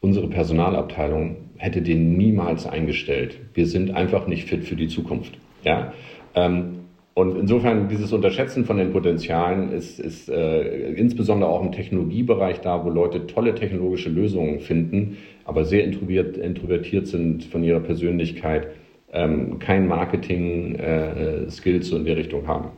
unsere 0.00 0.28
Personalabteilung 0.28 1.36
hätte 1.56 1.82
den 1.82 2.16
niemals 2.16 2.66
eingestellt. 2.66 3.40
Wir 3.54 3.66
sind 3.66 3.90
einfach 3.92 4.26
nicht 4.26 4.48
fit 4.48 4.64
für 4.64 4.76
die 4.76 4.88
Zukunft. 4.88 5.38
Ja? 5.64 5.92
Ähm, 6.34 6.80
und 7.14 7.38
insofern 7.38 7.88
dieses 7.88 8.12
Unterschätzen 8.12 8.64
von 8.64 8.76
den 8.76 8.92
Potenzialen 8.92 9.70
ist, 9.70 10.00
ist 10.00 10.28
äh, 10.28 10.90
insbesondere 10.94 11.48
auch 11.48 11.62
im 11.62 11.70
Technologiebereich 11.70 12.60
da, 12.60 12.84
wo 12.84 12.90
Leute 12.90 13.28
tolle 13.28 13.54
technologische 13.54 14.10
Lösungen 14.10 14.58
finden, 14.58 15.18
aber 15.44 15.64
sehr 15.64 15.84
introvertiert 15.84 17.06
sind 17.06 17.44
von 17.44 17.62
ihrer 17.62 17.80
Persönlichkeit, 17.80 18.66
ähm, 19.12 19.60
kein 19.60 19.86
Marketing-Skills 19.86 21.86
äh, 21.86 21.88
so 21.88 21.96
in 21.96 22.04
der 22.04 22.16
Richtung 22.16 22.48
haben. 22.48 22.70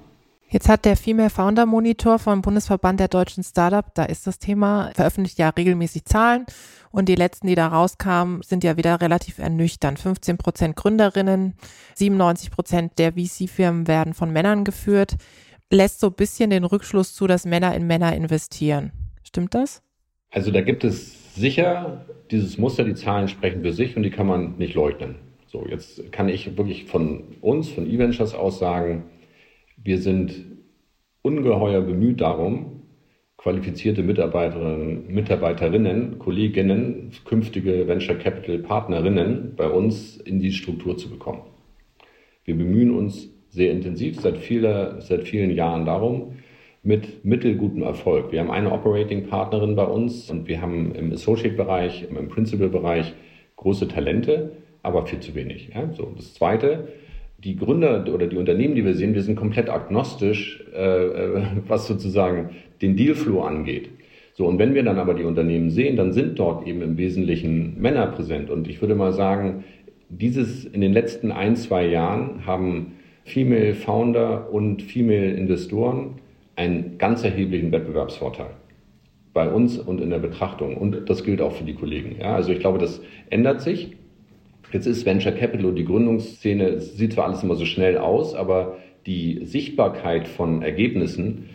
Jetzt 0.49 0.69
hat 0.69 0.85
der 0.85 0.97
Female 0.97 1.31
Founder 1.31 1.67
Monitor 1.67 2.21
vom 2.21 2.41
Bundesverband 2.41 3.01
der 3.01 3.09
deutschen 3.09 3.43
Startup, 3.43 3.85
da 3.95 4.05
ist 4.05 4.29
das 4.29 4.39
Thema, 4.39 4.93
veröffentlicht 4.95 5.39
ja 5.39 5.49
regelmäßig 5.49 6.05
Zahlen 6.05 6.47
und 6.93 7.09
die 7.09 7.17
letzten, 7.17 7.49
die 7.49 7.57
da 7.57 7.67
rauskamen, 7.67 8.43
sind 8.43 8.63
ja 8.63 8.77
wieder 8.77 9.01
relativ 9.01 9.39
ernüchternd. 9.39 9.99
15 9.99 10.39
Prozent 10.39 10.77
Gründerinnen, 10.77 11.55
97 11.97 12.53
Prozent 12.53 12.99
der 12.99 13.15
VC-Firmen 13.15 13.89
werden 13.89 14.15
von 14.15 14.31
Männern 14.31 14.63
geführt. 14.63 15.17
Lässt 15.69 15.99
so 15.99 16.07
ein 16.09 16.15
bisschen 16.15 16.51
den 16.51 16.65
Rückschluss 16.65 17.13
zu, 17.13 17.27
dass 17.27 17.45
Männer 17.45 17.75
in 17.75 17.89
Männer 17.89 18.15
investieren. 18.15 18.93
Stimmt 19.25 19.53
das? 19.53 19.83
Also 20.31 20.53
da 20.53 20.61
gibt 20.61 20.85
es 20.85 21.35
sicher 21.35 22.07
dieses 22.31 22.57
Muster, 22.57 22.85
die 22.85 22.95
Zahlen 22.95 23.27
sprechen 23.27 23.63
für 23.63 23.73
sich 23.73 23.97
und 23.97 24.05
die 24.05 24.11
kann 24.11 24.29
man 24.29 24.57
nicht 24.59 24.75
leugnen. 24.75 25.17
So, 25.49 25.67
jetzt 25.67 26.13
kann 26.13 26.29
ich 26.29 26.57
wirklich 26.57 26.85
von 26.85 27.37
uns, 27.41 27.69
von 27.69 27.87
eVentures 27.87 28.35
aus 28.35 28.61
sagen, 28.61 29.05
wir 29.87 29.99
sind 29.99 30.35
ungeheuer 31.23 31.81
bemüht 31.81 32.21
darum, 32.21 32.83
qualifizierte 33.37 34.03
Mitarbeiterinnen, 34.03 35.07
Mitarbeiterinnen, 35.07 36.19
Kolleginnen, 36.19 37.13
künftige 37.25 37.87
Venture 37.87 38.17
Capital 38.17 38.59
Partnerinnen 38.59 39.55
bei 39.57 39.69
uns 39.69 40.17
in 40.17 40.41
die 40.41 40.53
Struktur 40.53 40.97
zu 40.97 41.09
bekommen. 41.09 41.43
Wir 42.45 42.57
bemühen 42.57 42.91
uns 42.91 43.29
sehr 43.51 43.71
intensiv 43.71 44.21
seit, 44.21 44.39
vieler, 44.39 45.01
seit 45.01 45.23
vielen 45.25 45.51
Jahren 45.51 45.87
darum, 45.87 46.33
mit 46.83 47.25
mittelgutem 47.25 47.83
Erfolg. 47.83 48.33
Wir 48.33 48.41
haben 48.41 48.51
eine 48.51 48.73
Operating 48.73 49.27
Partnerin 49.29 49.77
bei 49.77 49.85
uns 49.85 50.31
und 50.31 50.49
wir 50.49 50.61
haben 50.61 50.95
im 50.95 51.13
Associate-Bereich, 51.13 52.09
im 52.11 52.29
Principal-Bereich 52.29 53.15
große 53.57 53.89
Talente, 53.89 54.53
aber 54.83 55.07
viel 55.07 55.21
zu 55.21 55.35
wenig. 55.35 55.71
Ja? 55.75 55.93
So, 55.93 56.13
das 56.17 56.35
Zweite, 56.35 56.89
die 57.39 57.57
Gründer 57.57 58.07
oder 58.13 58.27
die 58.27 58.37
Unternehmen, 58.37 58.75
die 58.75 58.85
wir 58.85 58.95
sehen, 58.95 59.15
wir 59.15 59.23
sind 59.23 59.37
komplett 59.37 59.69
agnostisch, 59.69 60.65
äh, 60.75 61.07
äh, 61.07 61.43
was 61.69 61.87
sozusagen 61.87 62.51
den 62.83 62.97
Dealflow 62.97 63.43
angeht. 63.43 63.91
So, 64.35 64.47
und 64.47 64.59
wenn 64.59 64.75
wir 64.75 64.83
dann 64.83 64.99
aber 64.99 65.15
die 65.15 65.25
Unternehmen 65.25 65.71
sehen, 65.71 65.97
dann 65.97 66.13
sind 66.13 66.39
dort 66.39 66.67
eben 66.67 66.83
im 66.83 66.99
Wesentlichen 66.99 67.81
Männer 67.81 68.07
präsent. 68.09 68.51
Und 68.51 68.69
ich 68.69 68.81
würde 68.81 68.95
mal 68.95 69.13
sagen, 69.13 69.65
dieses 70.09 70.65
in 70.65 70.81
den 70.81 70.93
letzten 70.93 71.33
ein, 71.33 71.57
zwei 71.57 71.87
Jahren 71.87 72.47
haben 72.47 72.93
Female 73.25 73.75
Founder 73.75 74.53
und 74.53 74.83
Female 74.83 75.33
Investoren 75.33 76.17
einen 76.55 76.99
ganz 76.99 77.25
erheblichen 77.25 77.73
Wettbewerbsvorteil 77.73 78.51
bei 79.33 79.51
uns 79.51 79.79
und 79.79 80.01
in 80.01 80.11
der 80.11 80.19
Betrachtung. 80.19 80.77
Und 80.77 81.11
das 81.11 81.25
gilt 81.25 81.41
auch 81.41 81.53
für 81.53 81.65
die 81.65 81.75
Kollegen. 81.75 82.17
Ja, 82.19 82.35
also 82.35 82.53
ich 82.53 82.61
glaube, 82.61 82.79
das 82.79 83.03
ändert 83.31 83.61
sich. 83.61 83.97
Jetzt 84.73 84.87
ist 84.87 85.07
Venture 85.07 85.33
Capital 85.33 85.67
und 85.67 85.77
die 85.77 85.85
Gründungsszene, 85.85 86.81
sieht 86.81 87.13
zwar 87.13 87.27
alles 87.27 87.43
immer 87.43 87.55
so 87.55 87.65
schnell 87.65 87.99
aus, 87.99 88.35
aber 88.35 88.77
die 89.07 89.41
Sichtbarkeit 89.45 90.27
von 90.27 90.63
Ergebnissen 90.63 91.49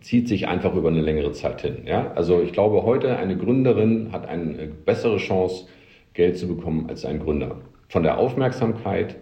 zieht 0.00 0.28
sich 0.28 0.48
einfach 0.48 0.74
über 0.74 0.88
eine 0.88 1.00
längere 1.00 1.32
Zeit 1.32 1.62
hin. 1.62 1.78
Ja? 1.86 2.12
Also 2.14 2.42
ich 2.42 2.52
glaube, 2.52 2.82
heute 2.82 3.16
eine 3.16 3.36
Gründerin 3.36 4.10
hat 4.12 4.28
eine 4.28 4.68
bessere 4.84 5.16
Chance, 5.16 5.66
Geld 6.14 6.36
zu 6.36 6.46
bekommen 6.46 6.86
als 6.88 7.04
ein 7.04 7.20
Gründer. 7.20 7.56
Von 7.88 8.02
der 8.02 8.18
Aufmerksamkeit, 8.18 9.16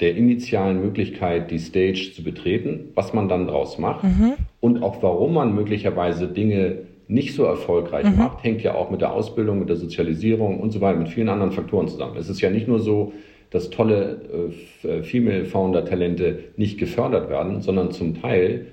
der 0.00 0.16
initialen 0.16 0.80
Möglichkeit, 0.80 1.50
die 1.50 1.58
Stage 1.58 2.12
zu 2.14 2.22
betreten, 2.22 2.90
was 2.94 3.12
man 3.12 3.28
dann 3.28 3.46
daraus 3.46 3.78
macht 3.78 4.04
mhm. 4.04 4.34
und 4.60 4.82
auch 4.82 5.02
warum 5.02 5.34
man 5.34 5.54
möglicherweise 5.54 6.26
Dinge 6.26 6.78
nicht 7.10 7.34
so 7.34 7.44
erfolgreich 7.44 8.06
mhm. 8.06 8.18
macht, 8.18 8.44
hängt 8.44 8.62
ja 8.62 8.74
auch 8.74 8.90
mit 8.90 9.00
der 9.00 9.12
Ausbildung, 9.12 9.58
mit 9.58 9.68
der 9.68 9.76
Sozialisierung 9.76 10.60
und 10.60 10.70
so 10.70 10.80
weiter, 10.80 10.98
mit 10.98 11.08
vielen 11.08 11.28
anderen 11.28 11.52
Faktoren 11.52 11.88
zusammen. 11.88 12.16
Es 12.16 12.28
ist 12.28 12.40
ja 12.40 12.50
nicht 12.50 12.68
nur 12.68 12.80
so, 12.80 13.12
dass 13.50 13.70
tolle 13.70 14.52
äh, 14.84 15.02
Female 15.02 15.44
Founder 15.44 15.84
Talente 15.84 16.38
nicht 16.56 16.78
gefördert 16.78 17.28
werden, 17.28 17.62
sondern 17.62 17.90
zum 17.90 18.20
Teil 18.20 18.66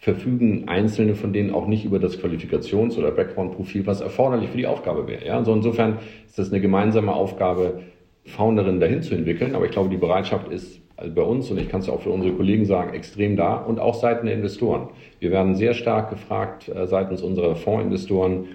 verfügen 0.00 0.64
einzelne 0.66 1.14
von 1.14 1.32
denen 1.32 1.54
auch 1.54 1.68
nicht 1.68 1.84
über 1.84 2.00
das 2.00 2.20
Qualifikations- 2.20 2.98
oder 2.98 3.12
Background-Profil, 3.12 3.86
was 3.86 4.00
erforderlich 4.00 4.50
für 4.50 4.56
die 4.56 4.66
Aufgabe 4.66 5.06
wäre. 5.06 5.24
Ja? 5.24 5.36
Also 5.36 5.54
insofern 5.54 5.98
ist 6.26 6.36
das 6.38 6.50
eine 6.50 6.60
gemeinsame 6.60 7.14
Aufgabe, 7.14 7.82
Founderinnen 8.24 8.80
dahin 8.80 9.02
zu 9.02 9.14
entwickeln. 9.14 9.54
Aber 9.54 9.64
ich 9.64 9.70
glaube, 9.70 9.90
die 9.90 9.96
Bereitschaft 9.96 10.48
ist 10.52 10.81
bei 11.08 11.22
uns, 11.22 11.50
und 11.50 11.58
ich 11.58 11.68
kann 11.68 11.80
es 11.80 11.88
auch 11.88 12.00
für 12.00 12.10
unsere 12.10 12.34
Kollegen 12.34 12.64
sagen, 12.64 12.94
extrem 12.94 13.36
da 13.36 13.56
und 13.56 13.80
auch 13.80 13.94
seitens 13.94 14.26
der 14.26 14.34
Investoren. 14.34 14.88
Wir 15.20 15.30
werden 15.30 15.54
sehr 15.54 15.74
stark 15.74 16.10
gefragt 16.10 16.68
äh, 16.68 16.86
seitens 16.86 17.22
unserer 17.22 17.56
Fondsinvestoren, 17.56 18.46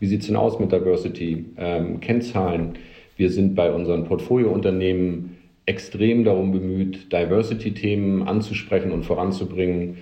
wie 0.00 0.06
sieht 0.06 0.20
es 0.20 0.26
denn 0.26 0.36
aus 0.36 0.58
mit 0.58 0.72
Diversity, 0.72 1.46
ähm, 1.56 2.00
Kennzahlen. 2.00 2.74
Wir 3.16 3.30
sind 3.30 3.54
bei 3.54 3.72
unseren 3.72 4.04
Portfoliounternehmen 4.04 5.36
extrem 5.64 6.24
darum 6.24 6.52
bemüht, 6.52 7.12
Diversity-Themen 7.12 8.22
anzusprechen 8.28 8.92
und 8.92 9.04
voranzubringen. 9.04 9.96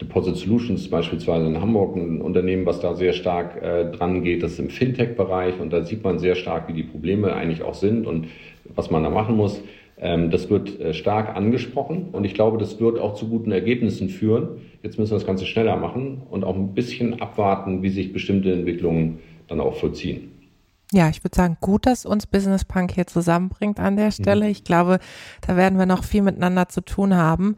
Deposit 0.00 0.36
Solutions 0.36 0.88
beispielsweise 0.88 1.46
in 1.46 1.60
Hamburg, 1.60 1.96
ein 1.96 2.20
Unternehmen, 2.22 2.64
was 2.64 2.80
da 2.80 2.94
sehr 2.94 3.12
stark 3.12 3.62
äh, 3.62 3.90
dran 3.90 4.22
geht, 4.22 4.42
das 4.42 4.52
ist 4.52 4.58
im 4.58 4.70
Fintech-Bereich 4.70 5.60
und 5.60 5.72
da 5.72 5.84
sieht 5.84 6.02
man 6.04 6.18
sehr 6.18 6.36
stark, 6.36 6.68
wie 6.68 6.72
die 6.72 6.84
Probleme 6.84 7.34
eigentlich 7.34 7.62
auch 7.62 7.74
sind 7.74 8.06
und 8.06 8.28
was 8.74 8.90
man 8.90 9.02
da 9.02 9.10
machen 9.10 9.36
muss. 9.36 9.60
Ähm, 10.02 10.30
das 10.30 10.48
wird 10.48 10.80
äh, 10.80 10.94
stark 10.94 11.36
angesprochen 11.36 12.08
und 12.12 12.24
ich 12.24 12.32
glaube, 12.32 12.56
das 12.56 12.80
wird 12.80 12.98
auch 12.98 13.14
zu 13.14 13.28
guten 13.28 13.52
Ergebnissen 13.52 14.08
führen. 14.08 14.62
Jetzt 14.82 14.98
müssen 14.98 15.12
wir 15.12 15.18
das 15.18 15.26
Ganze 15.26 15.44
schneller 15.44 15.76
machen 15.76 16.22
und 16.30 16.42
auch 16.42 16.56
ein 16.56 16.74
bisschen 16.74 17.20
abwarten, 17.20 17.82
wie 17.82 17.90
sich 17.90 18.12
bestimmte 18.12 18.50
Entwicklungen 18.50 19.18
dann 19.46 19.60
auch 19.60 19.74
vollziehen. 19.74 20.32
Ja, 20.92 21.10
ich 21.10 21.22
würde 21.22 21.36
sagen, 21.36 21.58
gut, 21.60 21.84
dass 21.86 22.06
uns 22.06 22.26
Business 22.26 22.64
Punk 22.64 22.92
hier 22.92 23.06
zusammenbringt 23.06 23.78
an 23.78 23.96
der 23.96 24.10
Stelle. 24.10 24.46
Mhm. 24.46 24.50
Ich 24.50 24.64
glaube, 24.64 24.98
da 25.46 25.56
werden 25.56 25.78
wir 25.78 25.86
noch 25.86 26.02
viel 26.02 26.22
miteinander 26.22 26.68
zu 26.68 26.80
tun 26.80 27.14
haben. 27.14 27.56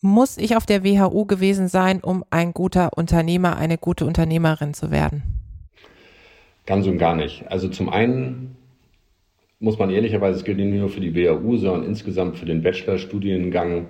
Muss 0.00 0.38
ich 0.38 0.56
auf 0.56 0.64
der 0.64 0.84
WHU 0.84 1.26
gewesen 1.26 1.66
sein, 1.66 2.00
um 2.00 2.24
ein 2.30 2.52
guter 2.52 2.96
Unternehmer, 2.96 3.56
eine 3.56 3.78
gute 3.78 4.06
Unternehmerin 4.06 4.74
zu 4.74 4.92
werden? 4.92 5.22
Ganz 6.66 6.86
und 6.86 6.98
gar 6.98 7.16
nicht. 7.16 7.50
Also 7.50 7.68
zum 7.68 7.88
einen 7.88 8.56
muss 9.60 9.78
man 9.78 9.90
ehrlicherweise, 9.90 10.38
es 10.38 10.44
gilt 10.44 10.58
nicht 10.58 10.72
nur 10.72 10.88
für 10.88 11.00
die 11.00 11.14
WHU, 11.14 11.56
sondern 11.56 11.84
insgesamt 11.84 12.36
für 12.36 12.46
den 12.46 12.62
Bachelorstudiengang, 12.62 13.88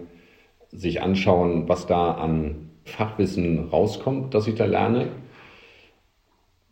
sich 0.71 1.01
anschauen, 1.01 1.67
was 1.67 1.87
da 1.87 2.13
an 2.13 2.69
Fachwissen 2.85 3.69
rauskommt, 3.71 4.35
das 4.35 4.47
ich 4.47 4.55
da 4.55 4.67
lerne. 4.67 5.09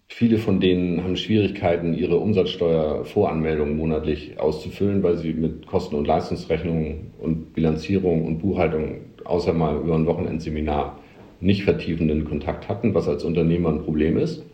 Viele 0.08 0.38
von 0.38 0.60
denen 0.60 1.02
haben 1.02 1.16
Schwierigkeiten, 1.16 1.94
ihre 1.94 2.18
Umsatzsteuervoranmeldungen 2.18 3.76
monatlich 3.76 4.38
auszufüllen, 4.38 5.02
weil 5.02 5.16
sie 5.16 5.32
mit 5.32 5.66
Kosten- 5.66 5.96
und 5.96 6.06
Leistungsrechnungen 6.06 7.12
und 7.18 7.54
Bilanzierung 7.54 8.24
und 8.24 8.38
Buchhaltung 8.38 9.00
außer 9.24 9.52
mal 9.52 9.76
über 9.76 9.94
ein 9.94 10.06
Wochenendseminar 10.06 10.98
nicht 11.40 11.64
vertiefenden 11.64 12.24
Kontakt 12.24 12.68
hatten, 12.68 12.94
was 12.94 13.08
als 13.08 13.24
Unternehmer 13.24 13.70
ein 13.70 13.82
Problem 13.82 14.16
ist. 14.16 14.44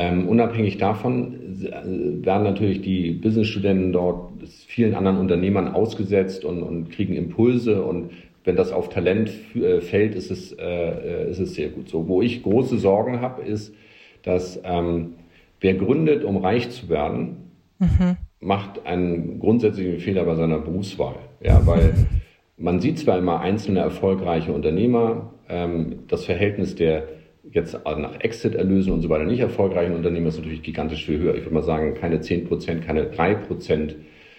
Ähm, 0.00 0.28
unabhängig 0.28 0.78
davon 0.78 1.34
werden 1.60 2.44
natürlich 2.44 2.82
die 2.82 3.10
Businessstudenten 3.10 3.92
dort 3.92 4.30
vielen 4.68 4.94
anderen 4.94 5.18
Unternehmern 5.18 5.66
ausgesetzt 5.66 6.44
und, 6.44 6.62
und 6.62 6.90
kriegen 6.90 7.14
Impulse 7.14 7.82
und 7.82 8.10
wenn 8.44 8.54
das 8.54 8.70
auf 8.70 8.90
Talent 8.90 9.32
äh, 9.56 9.80
fällt, 9.80 10.14
ist 10.14 10.30
es, 10.30 10.52
äh, 10.52 10.64
äh, 10.64 11.30
ist 11.30 11.40
es 11.40 11.54
sehr 11.54 11.70
gut 11.70 11.88
so. 11.88 12.06
Wo 12.06 12.22
ich 12.22 12.44
große 12.44 12.78
Sorgen 12.78 13.20
habe, 13.20 13.42
ist, 13.42 13.74
dass 14.22 14.60
ähm, 14.62 15.14
wer 15.60 15.74
gründet, 15.74 16.22
um 16.22 16.36
reich 16.36 16.70
zu 16.70 16.88
werden, 16.88 17.50
mhm. 17.80 18.18
macht 18.40 18.86
einen 18.86 19.40
grundsätzlichen 19.40 19.98
Fehler 19.98 20.24
bei 20.24 20.36
seiner 20.36 20.60
Berufswahl. 20.60 21.16
Ja, 21.42 21.66
weil 21.66 21.92
man 22.56 22.78
sieht 22.78 23.00
zwar 23.00 23.18
immer 23.18 23.40
einzelne 23.40 23.80
erfolgreiche 23.80 24.52
Unternehmer, 24.52 25.34
ähm, 25.48 26.04
das 26.06 26.24
Verhältnis 26.24 26.76
der 26.76 27.17
jetzt 27.52 27.78
nach 27.84 28.20
Exit-Erlösen 28.20 28.92
und 28.92 29.02
so 29.02 29.08
weiter 29.08 29.24
nicht 29.24 29.40
erfolgreichen 29.40 29.94
Unternehmen 29.94 30.26
ist 30.26 30.38
natürlich 30.38 30.62
gigantisch 30.62 31.06
viel 31.06 31.18
höher. 31.18 31.34
Ich 31.34 31.42
würde 31.42 31.54
mal 31.54 31.62
sagen, 31.62 31.94
keine 31.94 32.20
10 32.20 32.46
Prozent, 32.46 32.84
keine 32.84 33.06
3 33.06 33.34
Prozent 33.34 33.96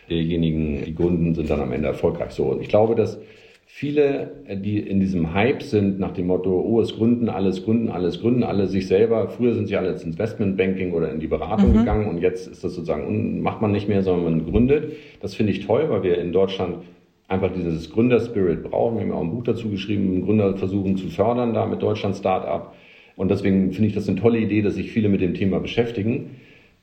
derjenigen, 0.10 0.84
die 0.86 0.95
gründen, 0.95 1.36
sind 1.36 1.50
dann 1.50 1.62
am 1.62 1.72
Ende 1.72 1.88
erfolgreich. 1.88 2.32
So, 2.32 2.45
und 2.45 2.62
ich 2.62 2.67
glaube, 2.67 2.95
dass 2.95 3.19
viele, 3.65 4.32
die 4.50 4.80
in 4.80 5.00
diesem 5.00 5.34
Hype 5.34 5.62
sind, 5.62 6.00
nach 6.00 6.12
dem 6.12 6.28
Motto, 6.28 6.60
oh, 6.60 6.82
es 6.82 6.95
gründen 6.95 7.30
alles, 7.30 7.63
gründen 7.63 7.89
alles, 7.89 8.19
gründen 8.19 8.43
alle 8.43 8.67
sich 8.67 8.88
selber. 8.88 9.30
Früher 9.30 9.54
sind 9.54 9.67
sie 9.67 9.78
alle 9.78 9.91
ins 9.91 10.04
Investmentbanking 10.04 10.93
oder 10.93 11.12
in 11.12 11.19
die 11.19 11.28
Beratung 11.28 11.74
mhm. 11.74 11.80
gegangen 11.80 12.08
und 12.08 12.17
jetzt 12.19 12.48
ist 12.48 12.63
das 12.63 12.74
sozusagen, 12.74 13.41
macht 13.41 13.62
man 13.62 13.72
nicht 13.72 13.88
mehr, 13.88 14.02
sondern 14.02 14.24
man 14.24 14.52
gründet. 14.52 14.93
Das 15.22 15.36
finde 15.36 15.52
ich 15.52 15.65
toll, 15.65 15.86
weil 15.89 16.04
wir 16.04 16.17
in 16.17 16.32
Deutschland 16.32 16.80
einfach 17.28 17.52
dieses 17.54 17.91
Gründerspirit 17.91 18.63
brauchen. 18.63 18.98
Wir 18.98 19.04
haben 19.04 19.12
auch 19.12 19.22
ein 19.22 19.32
Buch 19.32 19.43
dazu 19.43 19.69
geschrieben, 19.69 20.26
Gründer 20.26 20.58
versuchen 20.58 20.98
zu 20.98 21.08
fördern, 21.10 21.54
da 21.54 21.67
mit 21.67 21.82
Deutschland 21.82 22.15
Startup. 22.15 22.74
Und 23.19 23.29
deswegen 23.29 23.73
finde 23.73 23.89
ich 23.89 23.93
das 23.93 24.08
eine 24.08 24.17
tolle 24.17 24.39
Idee, 24.39 24.62
dass 24.62 24.75
sich 24.75 24.91
viele 24.91 25.10
mit 25.10 25.19
dem 25.19 25.34
Thema 25.34 25.60
beschäftigen. 25.60 26.38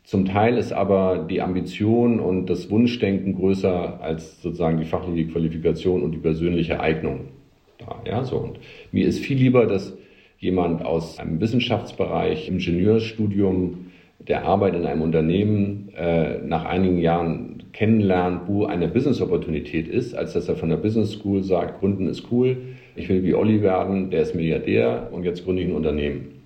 Zum 0.05 0.27
Teil 0.27 0.59
ist 0.59 0.71
aber 0.71 1.27
die 1.31 1.41
Ambition 1.41 2.21
und 2.21 2.51
das 2.51 2.69
Wunschdenken 2.69 3.35
größer 3.35 4.03
als 4.03 4.43
sozusagen 4.43 4.77
die 4.77 4.85
fachliche 4.85 5.29
Qualifikation 5.29 6.03
und 6.03 6.13
die 6.13 6.19
persönliche 6.19 6.79
Eignung. 6.79 7.29
Da, 7.79 8.03
ja, 8.05 8.23
so. 8.23 8.37
Und 8.37 8.59
mir 8.93 9.07
ist 9.07 9.21
viel 9.21 9.39
lieber, 9.39 9.65
dass 9.65 9.97
jemand 10.39 10.85
aus 10.85 11.19
einem 11.19 11.41
Wissenschaftsbereich, 11.41 12.51
Ingenieurstudium, 12.51 13.87
der 14.19 14.45
Arbeit 14.45 14.75
in 14.75 14.85
einem 14.85 15.01
Unternehmen 15.01 15.89
äh, 15.97 16.37
nach 16.45 16.67
einigen 16.67 16.99
Jahren 16.99 17.46
kennenlernt, 17.77 18.43
wo 18.47 18.65
eine 18.65 18.89
Business-Opportunität 18.89 19.87
ist, 19.87 20.15
als 20.15 20.33
dass 20.33 20.49
er 20.49 20.57
von 20.57 20.71
der 20.71 20.79
Business 20.79 21.13
School 21.13 21.43
sagt, 21.43 21.81
Gründen 21.81 22.09
ist 22.09 22.25
cool, 22.31 22.57
ich 22.95 23.09
will 23.11 23.23
wie 23.23 23.35
Olli 23.35 23.61
werden, 23.61 24.11
der 24.11 24.23
ist 24.23 24.35
Milliardär 24.35 25.11
und 25.13 25.25
jetzt 25.25 25.45
gründe 25.45 25.63
ich 25.63 25.69
ein 25.69 25.75
Unternehmen. 25.75 26.37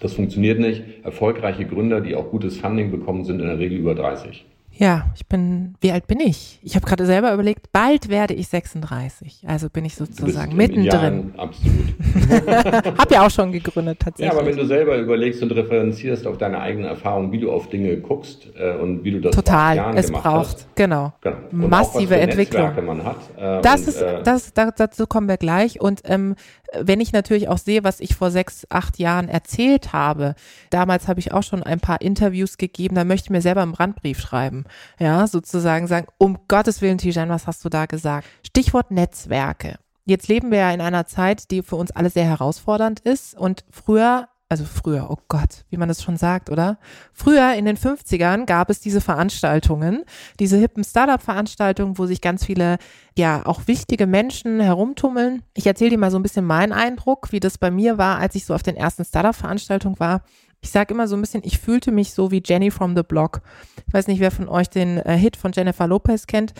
Das 0.00 0.14
funktioniert 0.14 0.58
nicht. 0.58 0.82
Erfolgreiche 1.02 1.66
Gründer, 1.66 2.00
die 2.00 2.14
auch 2.14 2.30
gutes 2.30 2.58
Funding 2.58 2.90
bekommen, 2.90 3.24
sind 3.24 3.40
in 3.40 3.46
der 3.46 3.58
Regel 3.58 3.78
über 3.78 3.94
30. 3.94 4.44
Ja, 4.78 5.06
ich 5.14 5.26
bin, 5.26 5.74
wie 5.80 5.90
alt 5.90 6.06
bin 6.06 6.20
ich? 6.20 6.58
Ich 6.62 6.76
habe 6.76 6.84
gerade 6.84 7.06
selber 7.06 7.32
überlegt, 7.32 7.72
bald 7.72 8.10
werde 8.10 8.34
ich 8.34 8.48
36. 8.48 9.44
Also 9.46 9.70
bin 9.70 9.86
ich 9.86 9.94
sozusagen 9.94 10.54
mittendrin. 10.54 11.32
absolut. 11.36 11.94
hab 12.98 13.10
ja 13.10 13.26
auch 13.26 13.30
schon 13.30 13.52
gegründet 13.52 14.00
tatsächlich. 14.00 14.32
Ja, 14.32 14.38
aber 14.38 14.46
wenn 14.46 14.56
du 14.56 14.66
selber 14.66 14.98
überlegst 14.98 15.42
und 15.42 15.52
referenzierst 15.52 16.26
auf 16.26 16.36
deine 16.36 16.60
eigenen 16.60 16.86
Erfahrungen, 16.88 17.32
wie 17.32 17.40
du 17.40 17.50
auf 17.50 17.70
Dinge 17.70 17.96
guckst 17.96 18.48
äh, 18.58 18.74
und 18.76 19.02
wie 19.02 19.12
du 19.12 19.20
das 19.20 19.34
Total, 19.34 19.76
Jahren 19.76 19.96
es 19.96 20.12
braucht, 20.12 20.26
hast. 20.26 20.76
genau. 20.76 21.14
genau. 21.22 21.38
Massive 21.52 22.16
Entwicklung. 22.16 22.72
man 22.84 23.02
hat. 23.02 23.16
Äh, 23.38 23.62
das 23.62 23.80
und, 23.80 23.88
ist, 23.88 24.02
äh, 24.02 24.22
das, 24.22 24.52
dazu 24.52 25.06
kommen 25.06 25.28
wir 25.28 25.38
gleich. 25.38 25.80
Und 25.80 26.02
ähm, 26.04 26.34
wenn 26.82 27.00
ich 27.00 27.12
natürlich 27.12 27.48
auch 27.48 27.58
sehe, 27.58 27.84
was 27.84 28.00
ich 28.00 28.14
vor 28.14 28.30
sechs, 28.30 28.66
acht 28.70 28.98
Jahren 28.98 29.28
erzählt 29.28 29.92
habe, 29.92 30.34
damals 30.70 31.08
habe 31.08 31.20
ich 31.20 31.32
auch 31.32 31.42
schon 31.42 31.62
ein 31.62 31.80
paar 31.80 32.00
Interviews 32.00 32.58
gegeben, 32.58 32.94
da 32.94 33.04
möchte 33.04 33.26
ich 33.26 33.30
mir 33.30 33.42
selber 33.42 33.62
einen 33.62 33.72
Brandbrief 33.72 34.20
schreiben. 34.20 34.64
Ja, 34.98 35.26
sozusagen 35.26 35.86
sagen, 35.86 36.06
um 36.18 36.38
Gottes 36.48 36.82
Willen, 36.82 36.98
Tijan, 36.98 37.28
was 37.28 37.46
hast 37.46 37.64
du 37.64 37.68
da 37.68 37.86
gesagt? 37.86 38.26
Stichwort 38.46 38.90
Netzwerke. 38.90 39.78
Jetzt 40.04 40.28
leben 40.28 40.52
wir 40.52 40.58
ja 40.58 40.70
in 40.70 40.80
einer 40.80 41.06
Zeit, 41.06 41.50
die 41.50 41.62
für 41.62 41.76
uns 41.76 41.90
alle 41.90 42.10
sehr 42.10 42.26
herausfordernd 42.26 43.00
ist 43.00 43.36
und 43.36 43.64
früher 43.70 44.28
also 44.48 44.64
früher, 44.64 45.08
oh 45.10 45.18
Gott, 45.28 45.64
wie 45.70 45.76
man 45.76 45.88
das 45.88 46.02
schon 46.02 46.16
sagt, 46.16 46.50
oder? 46.50 46.78
Früher 47.12 47.54
in 47.54 47.64
den 47.64 47.76
50ern 47.76 48.46
gab 48.46 48.70
es 48.70 48.78
diese 48.78 49.00
Veranstaltungen, 49.00 50.04
diese 50.38 50.56
hippen 50.56 50.84
Startup-Veranstaltungen, 50.84 51.98
wo 51.98 52.06
sich 52.06 52.20
ganz 52.20 52.44
viele, 52.44 52.78
ja, 53.18 53.44
auch 53.44 53.66
wichtige 53.66 54.06
Menschen 54.06 54.60
herumtummeln. 54.60 55.42
Ich 55.54 55.66
erzähle 55.66 55.90
dir 55.90 55.98
mal 55.98 56.12
so 56.12 56.18
ein 56.18 56.22
bisschen 56.22 56.44
meinen 56.44 56.72
Eindruck, 56.72 57.32
wie 57.32 57.40
das 57.40 57.58
bei 57.58 57.72
mir 57.72 57.98
war, 57.98 58.18
als 58.18 58.36
ich 58.36 58.46
so 58.46 58.54
auf 58.54 58.62
den 58.62 58.76
ersten 58.76 59.04
Startup-Veranstaltungen 59.04 59.98
war. 59.98 60.22
Ich 60.60 60.70
sage 60.70 60.94
immer 60.94 61.08
so 61.08 61.16
ein 61.16 61.20
bisschen, 61.20 61.42
ich 61.44 61.58
fühlte 61.58 61.90
mich 61.90 62.14
so 62.14 62.30
wie 62.30 62.42
Jenny 62.44 62.70
from 62.70 62.96
the 62.96 63.02
Block. 63.02 63.42
Ich 63.88 63.94
weiß 63.94 64.06
nicht, 64.06 64.20
wer 64.20 64.30
von 64.30 64.48
euch 64.48 64.70
den 64.70 64.98
äh, 64.98 65.16
Hit 65.16 65.36
von 65.36 65.52
Jennifer 65.52 65.86
Lopez 65.88 66.26
kennt 66.26 66.54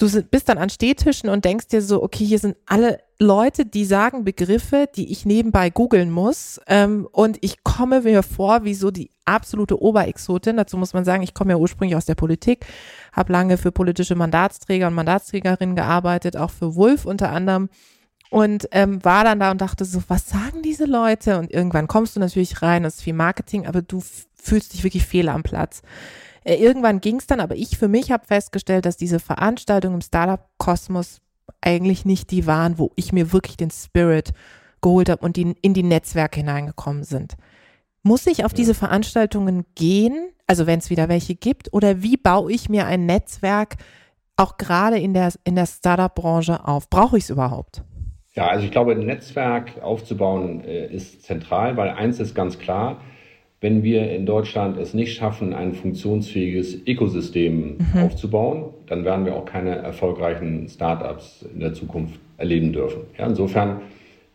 du 0.00 0.22
bist 0.22 0.48
dann 0.48 0.58
an 0.58 0.70
Stehtischen 0.70 1.28
und 1.28 1.44
denkst 1.44 1.68
dir 1.68 1.82
so, 1.82 2.02
okay, 2.02 2.24
hier 2.24 2.38
sind 2.38 2.56
alle 2.66 3.00
Leute, 3.18 3.66
die 3.66 3.84
sagen 3.84 4.24
Begriffe, 4.24 4.88
die 4.96 5.12
ich 5.12 5.26
nebenbei 5.26 5.68
googeln 5.68 6.10
muss. 6.10 6.58
Ähm, 6.66 7.06
und 7.12 7.36
ich 7.42 7.62
komme 7.64 8.00
mir 8.00 8.22
vor 8.22 8.64
wie 8.64 8.74
so 8.74 8.90
die 8.90 9.10
absolute 9.26 9.80
Oberexotin. 9.80 10.56
Dazu 10.56 10.78
muss 10.78 10.94
man 10.94 11.04
sagen, 11.04 11.22
ich 11.22 11.34
komme 11.34 11.52
ja 11.52 11.58
ursprünglich 11.58 11.96
aus 11.96 12.06
der 12.06 12.14
Politik, 12.14 12.64
habe 13.12 13.32
lange 13.32 13.58
für 13.58 13.72
politische 13.72 14.14
Mandatsträger 14.14 14.86
und 14.86 14.94
Mandatsträgerinnen 14.94 15.76
gearbeitet, 15.76 16.36
auch 16.36 16.50
für 16.50 16.74
Wolf 16.76 17.04
unter 17.04 17.30
anderem. 17.30 17.68
Und 18.30 18.68
ähm, 18.70 19.04
war 19.04 19.24
dann 19.24 19.40
da 19.40 19.50
und 19.50 19.60
dachte 19.60 19.84
so, 19.84 20.02
was 20.08 20.28
sagen 20.28 20.62
diese 20.62 20.86
Leute? 20.86 21.38
Und 21.38 21.50
irgendwann 21.50 21.88
kommst 21.88 22.16
du 22.16 22.20
natürlich 22.20 22.62
rein, 22.62 22.84
es 22.86 22.96
ist 22.96 23.02
viel 23.02 23.12
Marketing, 23.12 23.66
aber 23.66 23.82
du 23.82 24.02
fühlst 24.34 24.72
dich 24.72 24.82
wirklich 24.82 25.04
fehl 25.04 25.28
am 25.28 25.42
Platz. 25.42 25.82
Äh, 26.44 26.54
irgendwann 26.54 27.00
ging 27.00 27.16
es 27.16 27.26
dann, 27.26 27.40
aber 27.40 27.56
ich 27.56 27.78
für 27.78 27.88
mich 27.88 28.10
habe 28.10 28.26
festgestellt, 28.26 28.86
dass 28.86 28.96
diese 28.96 29.20
Veranstaltungen 29.20 29.96
im 29.96 30.00
Startup-Kosmos 30.00 31.20
eigentlich 31.60 32.04
nicht 32.04 32.30
die 32.30 32.46
waren, 32.46 32.78
wo 32.78 32.92
ich 32.96 33.12
mir 33.12 33.32
wirklich 33.32 33.56
den 33.56 33.70
Spirit 33.70 34.32
geholt 34.80 35.10
habe 35.10 35.24
und 35.24 35.36
die 35.36 35.54
in 35.60 35.74
die 35.74 35.82
Netzwerke 35.82 36.40
hineingekommen 36.40 37.04
sind. 37.04 37.34
Muss 38.02 38.26
ich 38.26 38.44
auf 38.44 38.54
diese 38.54 38.74
Veranstaltungen 38.74 39.66
gehen, 39.74 40.30
also 40.46 40.66
wenn 40.66 40.78
es 40.78 40.88
wieder 40.88 41.08
welche 41.08 41.34
gibt, 41.34 41.72
oder 41.72 42.02
wie 42.02 42.16
baue 42.16 42.50
ich 42.50 42.70
mir 42.70 42.86
ein 42.86 43.04
Netzwerk 43.04 43.76
auch 44.36 44.56
gerade 44.56 44.98
in 44.98 45.12
der, 45.12 45.32
in 45.44 45.54
der 45.54 45.66
Startup-Branche 45.66 46.66
auf? 46.66 46.88
Brauche 46.88 47.18
ich 47.18 47.24
es 47.24 47.30
überhaupt? 47.30 47.82
Ja, 48.32 48.46
also 48.46 48.64
ich 48.64 48.70
glaube, 48.70 48.92
ein 48.92 49.04
Netzwerk 49.04 49.82
aufzubauen 49.82 50.64
äh, 50.64 50.86
ist 50.86 51.24
zentral, 51.24 51.76
weil 51.76 51.90
eins 51.90 52.20
ist 52.20 52.34
ganz 52.34 52.58
klar, 52.58 53.02
wenn 53.60 53.82
wir 53.82 54.10
in 54.10 54.24
Deutschland 54.24 54.78
es 54.78 54.94
nicht 54.94 55.14
schaffen, 55.14 55.52
ein 55.52 55.74
funktionsfähiges 55.74 56.86
Ökosystem 56.86 57.76
mhm. 57.76 58.00
aufzubauen, 58.00 58.70
dann 58.86 59.04
werden 59.04 59.26
wir 59.26 59.36
auch 59.36 59.44
keine 59.44 59.76
erfolgreichen 59.76 60.66
Startups 60.68 61.44
in 61.52 61.60
der 61.60 61.74
Zukunft 61.74 62.18
erleben 62.38 62.72
dürfen. 62.72 63.02
Ja, 63.18 63.26
insofern 63.26 63.82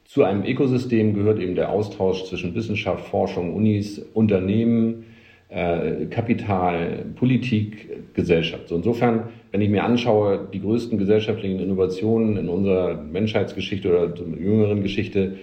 zu 0.03 0.23
einem 0.23 0.43
Ökosystem 0.43 1.15
gehört 1.15 1.39
eben 1.39 1.55
der 1.55 1.71
Austausch 1.71 2.25
zwischen 2.25 2.53
Wissenschaft, 2.53 3.07
Forschung, 3.07 3.55
Unis, 3.55 3.99
Unternehmen, 4.13 5.05
äh, 5.49 6.05
Kapital, 6.05 7.05
Politik, 7.15 8.13
Gesellschaft. 8.13 8.67
So 8.67 8.75
insofern, 8.75 9.29
wenn 9.51 9.61
ich 9.61 9.69
mir 9.69 9.83
anschaue, 9.83 10.47
die 10.53 10.61
größten 10.61 10.99
gesellschaftlichen 10.99 11.59
Innovationen 11.59 12.37
in 12.37 12.47
unserer 12.47 12.95
Menschheitsgeschichte 13.01 13.89
oder 13.89 14.13
jüngeren 14.37 14.83
Geschichte, 14.83 15.37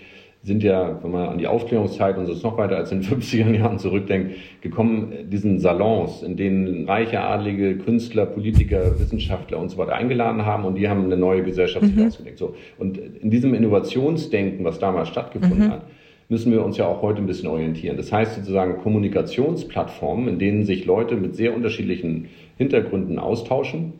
sind 0.44 0.64
ja, 0.64 0.98
wenn 1.02 1.12
man 1.12 1.28
an 1.28 1.38
die 1.38 1.46
Aufklärungszeit 1.46 2.18
und 2.18 2.26
so 2.26 2.32
ist 2.32 2.42
noch 2.42 2.58
weiter 2.58 2.76
als 2.76 2.90
in 2.90 3.00
den 3.00 3.10
50er 3.20 3.54
Jahren 3.54 3.78
zurückdenkt, 3.78 4.34
gekommen, 4.60 5.12
diesen 5.30 5.60
Salons, 5.60 6.22
in 6.22 6.36
denen 6.36 6.88
reiche, 6.88 7.20
adlige 7.20 7.78
Künstler, 7.78 8.26
Politiker, 8.26 8.98
Wissenschaftler 8.98 9.58
und 9.58 9.70
so 9.70 9.78
weiter 9.78 9.94
eingeladen 9.94 10.44
haben 10.44 10.64
und 10.64 10.74
die 10.74 10.88
haben 10.88 11.04
eine 11.04 11.16
neue 11.16 11.44
Gesellschaft 11.44 11.86
sich 11.86 11.94
mhm. 11.94 12.06
ausgedenkt. 12.06 12.38
So. 12.38 12.54
Und 12.78 12.98
in 12.98 13.30
diesem 13.30 13.54
Innovationsdenken, 13.54 14.64
was 14.64 14.80
damals 14.80 15.08
stattgefunden 15.08 15.66
mhm. 15.66 15.70
hat, 15.70 15.82
müssen 16.28 16.50
wir 16.50 16.64
uns 16.64 16.76
ja 16.76 16.86
auch 16.86 17.02
heute 17.02 17.20
ein 17.20 17.26
bisschen 17.26 17.48
orientieren. 17.48 17.96
Das 17.96 18.10
heißt 18.10 18.34
sozusagen 18.36 18.78
Kommunikationsplattformen, 18.78 20.28
in 20.28 20.38
denen 20.38 20.64
sich 20.64 20.86
Leute 20.86 21.14
mit 21.14 21.36
sehr 21.36 21.54
unterschiedlichen 21.54 22.28
Hintergründen 22.56 23.18
austauschen, 23.18 23.92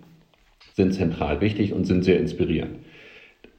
sind 0.75 0.95
zentral 0.95 1.41
wichtig 1.41 1.73
und 1.73 1.85
sind 1.85 2.03
sehr 2.03 2.19
inspirierend 2.19 2.77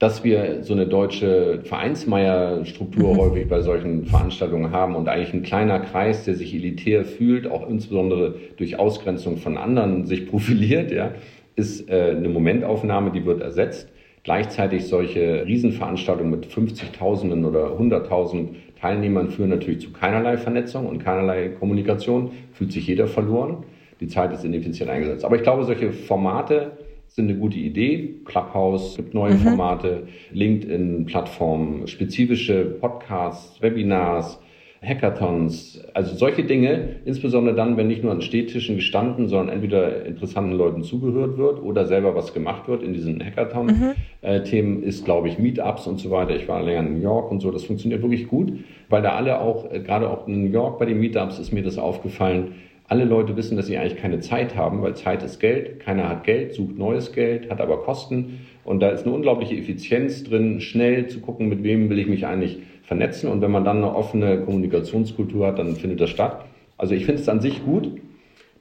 dass 0.04 0.22
wir 0.26 0.63
so 0.63 0.74
eine 0.74 0.86
deutsche 0.86 1.62
Vereinsmeier-Struktur 1.63 3.13
mhm. 3.13 3.18
häufig 3.20 3.48
bei 3.48 3.62
solchen 3.62 4.06
Veranstaltungen 4.06 4.72
haben 4.72 4.98
und 4.98 5.08
eigentlich 5.08 5.34
ein 5.34 5.44
kleiner 5.44 5.80
Kreis, 5.80 6.26
der 6.26 6.36
sich 6.36 6.54
elitär 6.54 7.06
fühlt, 7.06 7.50
auch 7.50 7.70
insbesondere 7.70 8.36
durch 8.58 8.78
Ausgrenzung 8.78 9.38
von 9.38 9.56
anderen 9.56 10.06
sich 10.06 10.28
profiliert, 10.30 10.92
ja, 10.92 11.12
ist 11.56 11.89
äh, 11.89 12.16
eine 12.18 12.28
Momentaufnahme, 12.28 13.12
die 13.12 13.26
wird 13.26 13.39
ersetzt. 13.39 13.88
Gleichzeitig 14.26 14.88
solche 14.88 15.46
Riesenveranstaltungen 15.46 16.32
mit 16.32 16.48
50.000 16.48 17.48
oder 17.48 17.68
100.000 17.80 18.50
Teilnehmern 18.82 19.30
führen 19.30 19.52
natürlich 19.52 19.80
zu 19.80 19.94
keinerlei 19.94 20.36
Vernetzung 20.36 20.86
und 20.86 21.00
keinerlei 21.00 21.48
Kommunikation, 21.48 22.32
fühlt 22.52 22.74
sich 22.74 22.88
jeder 22.88 23.08
verloren. 23.08 23.63
Die 24.02 24.08
Zeit 24.08 24.34
ist 24.34 24.44
ineffizient 24.44 24.89
eingesetzt. 24.89 25.24
Aber 25.24 25.38
ich 25.38 25.44
glaube, 25.44 25.63
solche 25.63 25.94
Formate 25.94 26.74
sind 27.13 27.30
eine 27.30 27.38
gute 27.38 27.60
Idee. 27.60 28.15
Clubhouse 28.26 28.95
gibt 28.97 29.13
neue 29.13 29.36
mhm. 29.36 29.39
Formate, 29.39 30.08
LinkedIn-Plattformen, 30.32 31.86
spezifische 31.88 32.65
Podcasts, 32.65 33.62
Webinars, 33.62 34.39
Hackathons, 34.84 35.82
also 35.93 36.15
solche 36.15 36.43
Dinge, 36.43 36.97
insbesondere 37.06 37.56
dann, 37.56 37.78
wenn 37.78 37.88
nicht 37.88 38.04
nur 38.04 38.12
an 38.12 38.21
Städtischen 38.21 38.76
gestanden, 38.76 39.28
sondern 39.28 39.56
entweder 39.56 40.06
interessanten 40.06 40.54
Leuten 40.54 40.84
zugehört 40.84 41.38
wird 41.38 41.62
oder 41.62 41.86
selber 41.86 42.15
was 42.15 42.34
gemacht 42.34 42.67
wird 42.67 42.84
in 42.84 42.93
diesen 42.93 43.23
Hackathon-Themen, 43.23 44.78
mhm. 44.80 44.84
ist, 44.84 45.06
glaube 45.06 45.30
ich, 45.30 45.38
Meetups 45.38 45.86
und 45.86 45.99
so 45.99 46.10
weiter. 46.10 46.36
Ich 46.36 46.47
war 46.47 46.62
länger 46.63 46.80
in 46.80 46.95
New 46.95 47.02
York 47.02 47.32
und 47.32 47.41
so, 47.41 47.52
das 47.52 47.63
funktioniert 47.63 48.02
wirklich 48.02 48.28
gut, 48.28 48.54
weil 48.89 49.04
da 49.04 49.13
alle 49.13 49.39
auch, 49.39 49.71
äh, 49.71 49.80
gerade 49.80 50.10
auch 50.10 50.28
in 50.28 50.45
New 50.45 50.52
York 50.52 50.80
bei 50.80 50.86
den 50.86 50.99
Meetups 50.99 51.39
ist 51.39 51.54
mir 51.54 51.63
das 51.63 51.78
aufgefallen, 51.78 52.56
alle 52.93 53.06
Leute 53.06 53.36
wissen, 53.36 53.58
dass 53.58 53.65
sie 53.65 53.75
eigentlich 53.75 53.99
keine 53.99 54.19
Zeit 54.19 54.56
haben, 54.56 54.84
weil 54.84 54.95
Zeit 54.95 55.23
ist 55.23 55.39
Geld. 55.39 55.79
Keiner 55.79 56.08
hat 56.08 56.25
Geld, 56.25 56.53
sucht 56.53 56.77
neues 56.77 57.12
Geld, 57.12 57.49
hat 57.49 57.60
aber 57.60 57.77
Kosten. 57.77 58.41
Und 58.63 58.82
da 58.82 58.89
ist 58.89 59.08
eine 59.08 59.15
unglaubliche 59.15 59.56
Effizienz 59.56 60.23
drin, 60.23 60.62
schnell 60.62 61.08
zu 61.08 61.19
gucken, 61.19 61.49
mit 61.49 61.63
wem 61.63 61.89
will 61.89 61.97
ich 61.97 62.06
mich 62.06 62.27
eigentlich 62.27 62.60
vernetzen. 62.84 63.32
Und 63.32 63.41
wenn 63.41 63.49
man 63.49 63.65
dann 63.65 63.77
eine 63.77 63.95
offene 63.95 64.41
Kommunikationskultur 64.41 65.47
hat, 65.47 65.58
dann 65.58 65.75
findet 65.75 66.01
das 66.01 66.12
statt. 66.12 66.45
Also 66.77 66.93
ich 66.93 67.08
finde 67.08 67.19
es 67.19 67.27
an 67.27 67.41
sich 67.41 67.65
gut, 67.65 67.89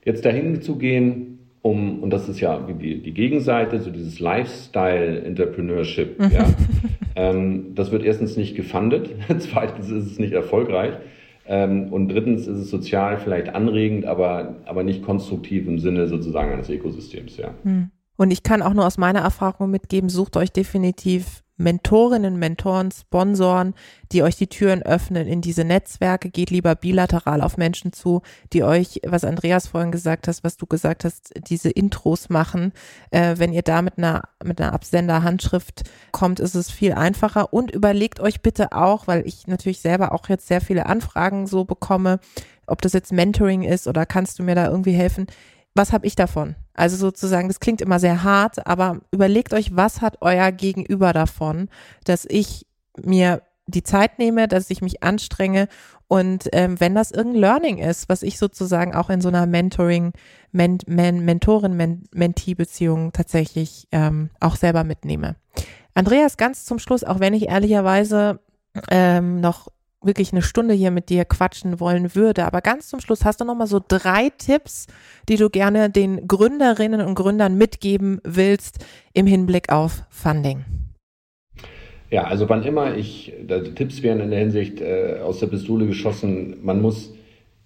jetzt 0.03 0.25
dahin 0.25 0.63
zu 0.63 0.79
gehen, 0.79 1.41
um, 1.61 2.03
und 2.03 2.09
das 2.09 2.31
ist 2.31 2.41
ja 2.41 2.59
die, 2.59 3.03
die 3.03 3.13
Gegenseite, 3.13 3.81
so 3.81 3.91
dieses 3.91 4.19
Lifestyle-Entrepreneurship, 4.19 6.19
ja. 6.33 6.47
ähm, 7.17 7.75
das 7.75 7.93
wird 7.93 8.03
erstens 8.03 8.39
nicht 8.39 8.57
gefundet, 8.57 9.11
zweitens 9.41 9.91
ist 9.91 10.07
es 10.07 10.19
nicht 10.19 10.33
erfolgreich. 10.33 10.95
Ähm, 11.53 11.93
und 11.93 12.09
drittens 12.09 12.47
ist 12.47 12.57
es 12.57 12.71
sozial 12.71 13.19
vielleicht 13.19 13.55
anregend, 13.55 14.07
aber, 14.07 14.57
aber 14.65 14.85
nicht 14.85 15.03
konstruktiv 15.03 15.69
im 15.69 15.79
Sinne 15.79 16.07
sozusagen 16.07 16.51
eines 16.51 16.71
Ökosystems, 16.71 17.37
ja. 17.37 17.53
Hm. 17.63 17.91
Und 18.17 18.31
ich 18.31 18.43
kann 18.43 18.63
auch 18.63 18.75
nur 18.75 18.87
aus 18.87 18.99
meiner 18.99 19.21
Erfahrung 19.21 19.71
mitgeben, 19.71 20.09
sucht 20.09 20.37
euch 20.37 20.53
definitiv 20.53 21.43
Mentorinnen, 21.63 22.39
Mentoren, 22.39 22.91
Sponsoren, 22.91 23.75
die 24.11 24.23
euch 24.23 24.37
die 24.37 24.49
Türen 24.49 24.83
öffnen 24.83 25.27
in 25.27 25.41
diese 25.41 25.65
Netzwerke. 25.65 26.31
Geht 26.31 26.51
lieber 26.51 26.75
bilateral 26.75 27.41
auf 27.41 27.57
Menschen 27.57 27.93
zu, 27.93 28.23
die 28.53 28.65
euch, 28.65 29.01
was 29.07 29.25
Andreas 29.25 29.69
vorhin 29.69 29.93
gesagt 29.93 30.29
hast, 30.29 30.45
was 30.45 30.57
du 30.57 30.67
gesagt 30.67 31.05
hast, 31.05 31.33
diese 31.49 31.71
Intros 31.71 32.29
machen. 32.29 32.73
Äh, 33.11 33.35
wenn 33.39 33.53
ihr 33.53 33.63
da 33.63 33.83
mit 33.83 33.99
einer, 33.99 34.23
mit 34.43 34.61
einer 34.61 34.73
Absender-Handschrift 34.73 35.85
kommt, 36.11 36.41
ist 36.41 36.55
es 36.55 36.71
viel 36.71 36.93
einfacher. 36.93 37.53
Und 37.53 37.71
überlegt 37.71 38.21
euch 38.21 38.41
bitte 38.41 38.73
auch, 38.73 39.07
weil 39.07 39.27
ich 39.27 39.47
natürlich 39.47 39.81
selber 39.81 40.13
auch 40.13 40.29
jetzt 40.29 40.49
sehr 40.49 40.61
viele 40.61 40.87
Anfragen 40.87 41.47
so 41.47 41.65
bekomme, 41.65 42.19
ob 42.67 42.81
das 42.83 42.93
jetzt 42.93 43.13
Mentoring 43.13 43.63
ist 43.63 43.87
oder 43.87 44.07
kannst 44.07 44.39
du 44.39 44.43
mir 44.43 44.55
da 44.55 44.69
irgendwie 44.69 44.93
helfen? 44.93 45.27
Was 45.75 45.93
habe 45.93 46.07
ich 46.07 46.17
davon? 46.17 46.55
Also 46.75 46.97
sozusagen, 46.97 47.49
das 47.49 47.61
klingt 47.61 47.81
immer 47.81 47.99
sehr 47.99 48.23
hart, 48.23 48.67
aber 48.67 49.01
überlegt 49.11 49.55
euch, 49.55 49.77
was 49.77 50.01
hat 50.01 50.19
euer 50.21 50.53
Gegenüber 50.53 51.13
davon, 51.13 51.69
dass 52.05 52.27
ich 52.29 52.67
mir 53.03 53.43
die 53.67 53.83
Zeit 53.83 54.19
nehme, 54.19 54.49
dass 54.49 54.71
ich 54.71 54.83
mich 54.83 55.03
anstrenge 55.03 55.69
und 56.13 56.51
ähm, 56.53 56.79
wenn 56.79 56.95
das 56.95 57.11
irgendein 57.11 57.41
Learning 57.41 57.79
ist, 57.79 58.11
was 58.11 58.23
ich 58.23 58.39
sozusagen 58.39 58.95
auch 58.95 59.09
in 59.09 59.23
so 59.23 59.29
einer 59.29 59.47
Mentoring, 59.47 60.13
Men 60.51 60.77
Men 60.87 61.25
Mentorin, 61.25 62.05
Mentee-Beziehung 62.13 63.13
tatsächlich 63.13 63.89
ähm, 63.93 64.29
auch 64.39 64.57
selber 64.57 64.85
mitnehme. 64.85 65.37
Andreas, 65.95 66.37
ganz 66.37 66.67
zum 66.67 66.79
Schluss, 66.79 67.03
auch 67.03 67.19
wenn 67.21 67.33
ich 67.33 67.49
ehrlicherweise 67.49 68.41
ähm, 68.91 69.41
noch 69.41 69.69
wirklich 70.05 70.33
eine 70.33 70.43
Stunde 70.43 70.75
hier 70.75 70.91
mit 70.91 71.09
dir 71.09 71.25
quatschen 71.25 71.81
wollen 71.81 72.15
würde. 72.15 72.45
Aber 72.45 72.61
ganz 72.61 72.89
zum 72.89 73.01
Schluss 73.01 73.25
hast 73.25 73.41
du 73.41 73.45
noch 73.45 73.55
mal 73.55 73.67
so 73.67 73.81
drei 73.87 74.31
Tipps, 74.31 74.87
die 75.29 75.37
du 75.37 75.51
gerne 75.51 75.91
den 75.91 76.27
Gründerinnen 76.27 77.01
und 77.01 77.15
Gründern 77.15 77.57
mitgeben 77.57 78.21
willst 78.25 78.85
im 79.13 79.27
Hinblick 79.27 79.73
auf 79.73 80.05
Funding. 80.11 80.65
Ja, 82.11 82.25
also 82.25 82.49
wann 82.49 82.63
immer 82.63 82.95
ich, 82.95 83.33
Tipps 83.75 84.03
wären 84.03 84.21
in 84.21 84.31
der 84.31 84.41
Hinsicht 84.41 84.83
äh, 84.83 85.21
aus 85.25 85.39
der 85.39 85.47
Pistole 85.47 85.87
geschossen, 85.87 86.59
man 86.63 86.83
muss 86.83 87.15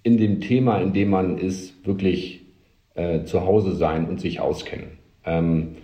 in 0.05 0.19
dem 0.19 0.41
Thema, 0.41 0.79
in 0.79 0.93
dem 0.93 1.11
man 1.11 1.37
ist, 1.37 1.85
wirklich 1.85 2.47
äh, 2.95 3.25
zu 3.25 3.45
Hause 3.45 3.75
sein 3.75 4.09
und 4.09 4.21
sich 4.21 4.39
auskennen. 4.39 4.99
Ähm, 5.25 5.77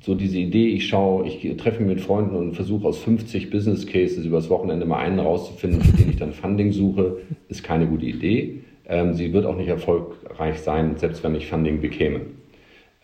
so 0.00 0.14
diese 0.14 0.38
Idee, 0.38 0.68
ich 0.68 0.86
schaue, 0.86 1.26
ich 1.26 1.56
treffe 1.56 1.82
mich 1.82 1.96
mit 1.96 2.00
Freunden 2.00 2.36
und 2.36 2.54
versuche 2.54 2.86
aus 2.86 2.98
50 2.98 3.50
Business 3.50 3.86
Cases 3.86 4.24
übers 4.24 4.48
Wochenende 4.48 4.86
mal 4.86 4.98
einen 4.98 5.18
rauszufinden, 5.18 5.82
für 5.82 5.96
den 5.96 6.10
ich 6.10 6.16
dann 6.16 6.32
Funding 6.32 6.72
suche, 6.72 7.18
ist 7.48 7.64
keine 7.64 7.86
gute 7.86 8.06
Idee. 8.06 8.60
Ähm, 8.86 9.14
sie 9.14 9.32
wird 9.32 9.44
auch 9.44 9.56
nicht 9.56 9.68
erfolgreich 9.68 10.60
sein, 10.60 10.96
selbst 10.96 11.24
wenn 11.24 11.34
ich 11.34 11.46
Funding 11.46 11.80
bekäme. 11.80 12.20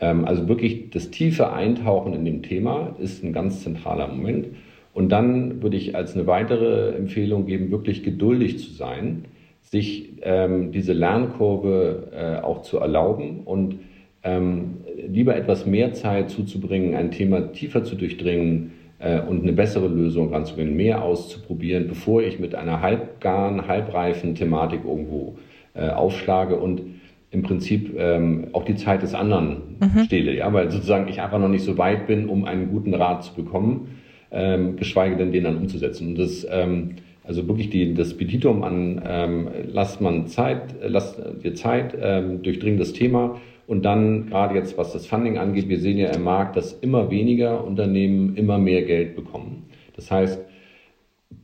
Ähm, 0.00 0.24
also 0.24 0.48
wirklich 0.48 0.90
das 0.90 1.10
tiefe 1.10 1.52
Eintauchen 1.52 2.14
in 2.14 2.24
dem 2.24 2.42
Thema 2.42 2.94
ist 3.00 3.24
ein 3.24 3.32
ganz 3.32 3.62
zentraler 3.62 4.08
Moment. 4.08 4.48
Und 4.92 5.08
dann 5.10 5.62
würde 5.62 5.76
ich 5.76 5.96
als 5.96 6.14
eine 6.14 6.26
weitere 6.28 6.94
Empfehlung 6.94 7.46
geben, 7.46 7.72
wirklich 7.72 8.04
geduldig 8.04 8.60
zu 8.60 8.70
sein, 8.70 9.24
sich 9.62 10.12
ähm, 10.22 10.70
diese 10.70 10.92
Lernkurve 10.92 12.12
äh, 12.12 12.42
auch 12.42 12.62
zu 12.62 12.78
erlauben 12.78 13.40
und 13.44 13.80
ähm, 14.22 14.83
lieber 15.08 15.36
etwas 15.36 15.66
mehr 15.66 15.92
Zeit 15.92 16.30
zuzubringen, 16.30 16.94
ein 16.94 17.10
Thema 17.10 17.52
tiefer 17.52 17.84
zu 17.84 17.96
durchdringen 17.96 18.72
äh, 18.98 19.20
und 19.20 19.42
eine 19.42 19.52
bessere 19.52 19.88
Lösung 19.88 20.32
ranzubringen, 20.32 20.76
mehr 20.76 21.02
auszuprobieren, 21.02 21.88
bevor 21.88 22.22
ich 22.22 22.38
mit 22.38 22.54
einer 22.54 22.80
halbgaren, 22.80 23.66
halbreifen 23.66 24.34
Thematik 24.34 24.80
irgendwo 24.84 25.36
äh, 25.74 25.88
aufschlage 25.88 26.56
und 26.56 26.82
im 27.30 27.42
Prinzip 27.42 27.94
ähm, 27.98 28.48
auch 28.52 28.64
die 28.64 28.76
Zeit 28.76 29.02
des 29.02 29.14
anderen 29.14 29.76
mhm. 29.80 30.04
stehle, 30.04 30.36
ja, 30.36 30.52
weil 30.52 30.70
sozusagen 30.70 31.08
ich 31.08 31.20
einfach 31.20 31.40
noch 31.40 31.48
nicht 31.48 31.64
so 31.64 31.76
weit 31.78 32.06
bin, 32.06 32.28
um 32.28 32.44
einen 32.44 32.70
guten 32.70 32.94
Rat 32.94 33.24
zu 33.24 33.34
bekommen, 33.34 33.98
ähm, 34.30 34.76
geschweige 34.76 35.16
denn 35.16 35.32
den 35.32 35.44
dann 35.44 35.56
umzusetzen. 35.56 36.08
Und 36.08 36.18
das 36.18 36.46
ähm, 36.48 36.96
also 37.26 37.48
wirklich 37.48 37.70
die, 37.70 37.94
das 37.94 38.14
Petitum 38.16 38.62
an, 38.62 39.00
ähm, 39.06 39.48
lasst 39.72 40.00
man 40.00 40.26
Zeit, 40.26 40.74
lasst 40.82 41.18
dir 41.42 41.54
Zeit, 41.54 41.96
ähm, 42.00 42.42
durchdring 42.42 42.76
das 42.78 42.92
Thema 42.92 43.40
und 43.66 43.84
dann 43.84 44.26
gerade 44.26 44.54
jetzt, 44.54 44.76
was 44.76 44.92
das 44.92 45.06
Funding 45.06 45.38
angeht, 45.38 45.68
wir 45.68 45.78
sehen 45.78 45.98
ja 45.98 46.08
im 46.08 46.22
Markt, 46.22 46.56
dass 46.56 46.72
immer 46.72 47.10
weniger 47.10 47.64
Unternehmen 47.64 48.36
immer 48.36 48.58
mehr 48.58 48.82
Geld 48.82 49.16
bekommen. 49.16 49.66
Das 49.96 50.10
heißt, 50.10 50.40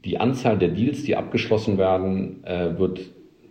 die 0.05 0.19
Anzahl 0.19 0.59
der 0.59 0.69
Deals, 0.69 1.05
die 1.05 1.17
abgeschlossen 1.17 1.79
werden, 1.79 2.45
äh, 2.45 2.79
wird 2.79 3.01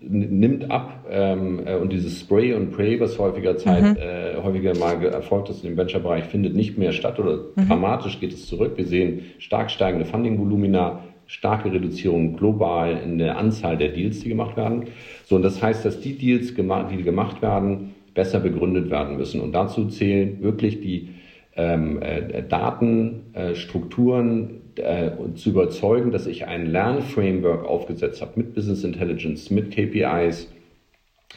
nimmt 0.01 0.71
ab 0.71 1.05
ähm, 1.09 1.61
äh, 1.65 1.75
und 1.75 1.91
dieses 1.91 2.21
Spray 2.21 2.53
und 2.53 2.71
Pray, 2.71 2.99
was 2.99 3.19
häufiger 3.19 3.57
Zeit 3.57 3.83
mhm. 3.83 3.97
äh, 3.97 4.41
häufiger 4.41 4.77
mal 4.77 5.03
erfolgt 5.03 5.49
ist 5.49 5.65
im 5.65 5.75
Venture-Bereich, 5.75 6.25
findet 6.25 6.55
nicht 6.55 6.77
mehr 6.77 6.93
statt 6.93 7.19
oder 7.19 7.39
mhm. 7.55 7.67
dramatisch 7.67 8.19
geht 8.19 8.33
es 8.33 8.47
zurück. 8.47 8.73
Wir 8.77 8.85
sehen 8.85 9.23
stark 9.39 9.69
steigende 9.69 10.05
Funding-Volumina, 10.05 11.03
starke 11.27 11.71
Reduzierung 11.71 12.37
global 12.37 12.97
in 13.03 13.17
der 13.17 13.37
Anzahl 13.37 13.77
der 13.77 13.89
Deals, 13.89 14.21
die 14.21 14.29
gemacht 14.29 14.55
werden. 14.55 14.85
So 15.25 15.35
und 15.35 15.41
das 15.41 15.61
heißt, 15.61 15.83
dass 15.83 15.99
die 15.99 16.17
Deals, 16.17 16.53
die 16.55 17.03
gemacht 17.03 17.41
werden, 17.41 17.93
besser 18.19 18.41
begründet 18.41 18.91
werden 18.91 19.15
müssen. 19.15 19.39
Und 19.39 19.53
dazu 19.53 19.85
zählen 19.85 20.43
wirklich 20.43 20.81
die 20.81 21.07
ähm, 21.55 22.01
äh, 22.01 22.43
Datenstrukturen 22.43 24.59
äh, 24.75 25.11
zu 25.35 25.51
überzeugen, 25.51 26.11
dass 26.11 26.27
ich 26.27 26.45
ein 26.45 26.65
Lernframework 26.65 27.65
aufgesetzt 27.65 28.21
habe 28.21 28.33
mit 28.35 28.53
Business 28.53 28.83
Intelligence, 28.83 29.49
mit 29.51 29.71
KPIs, 29.71 30.51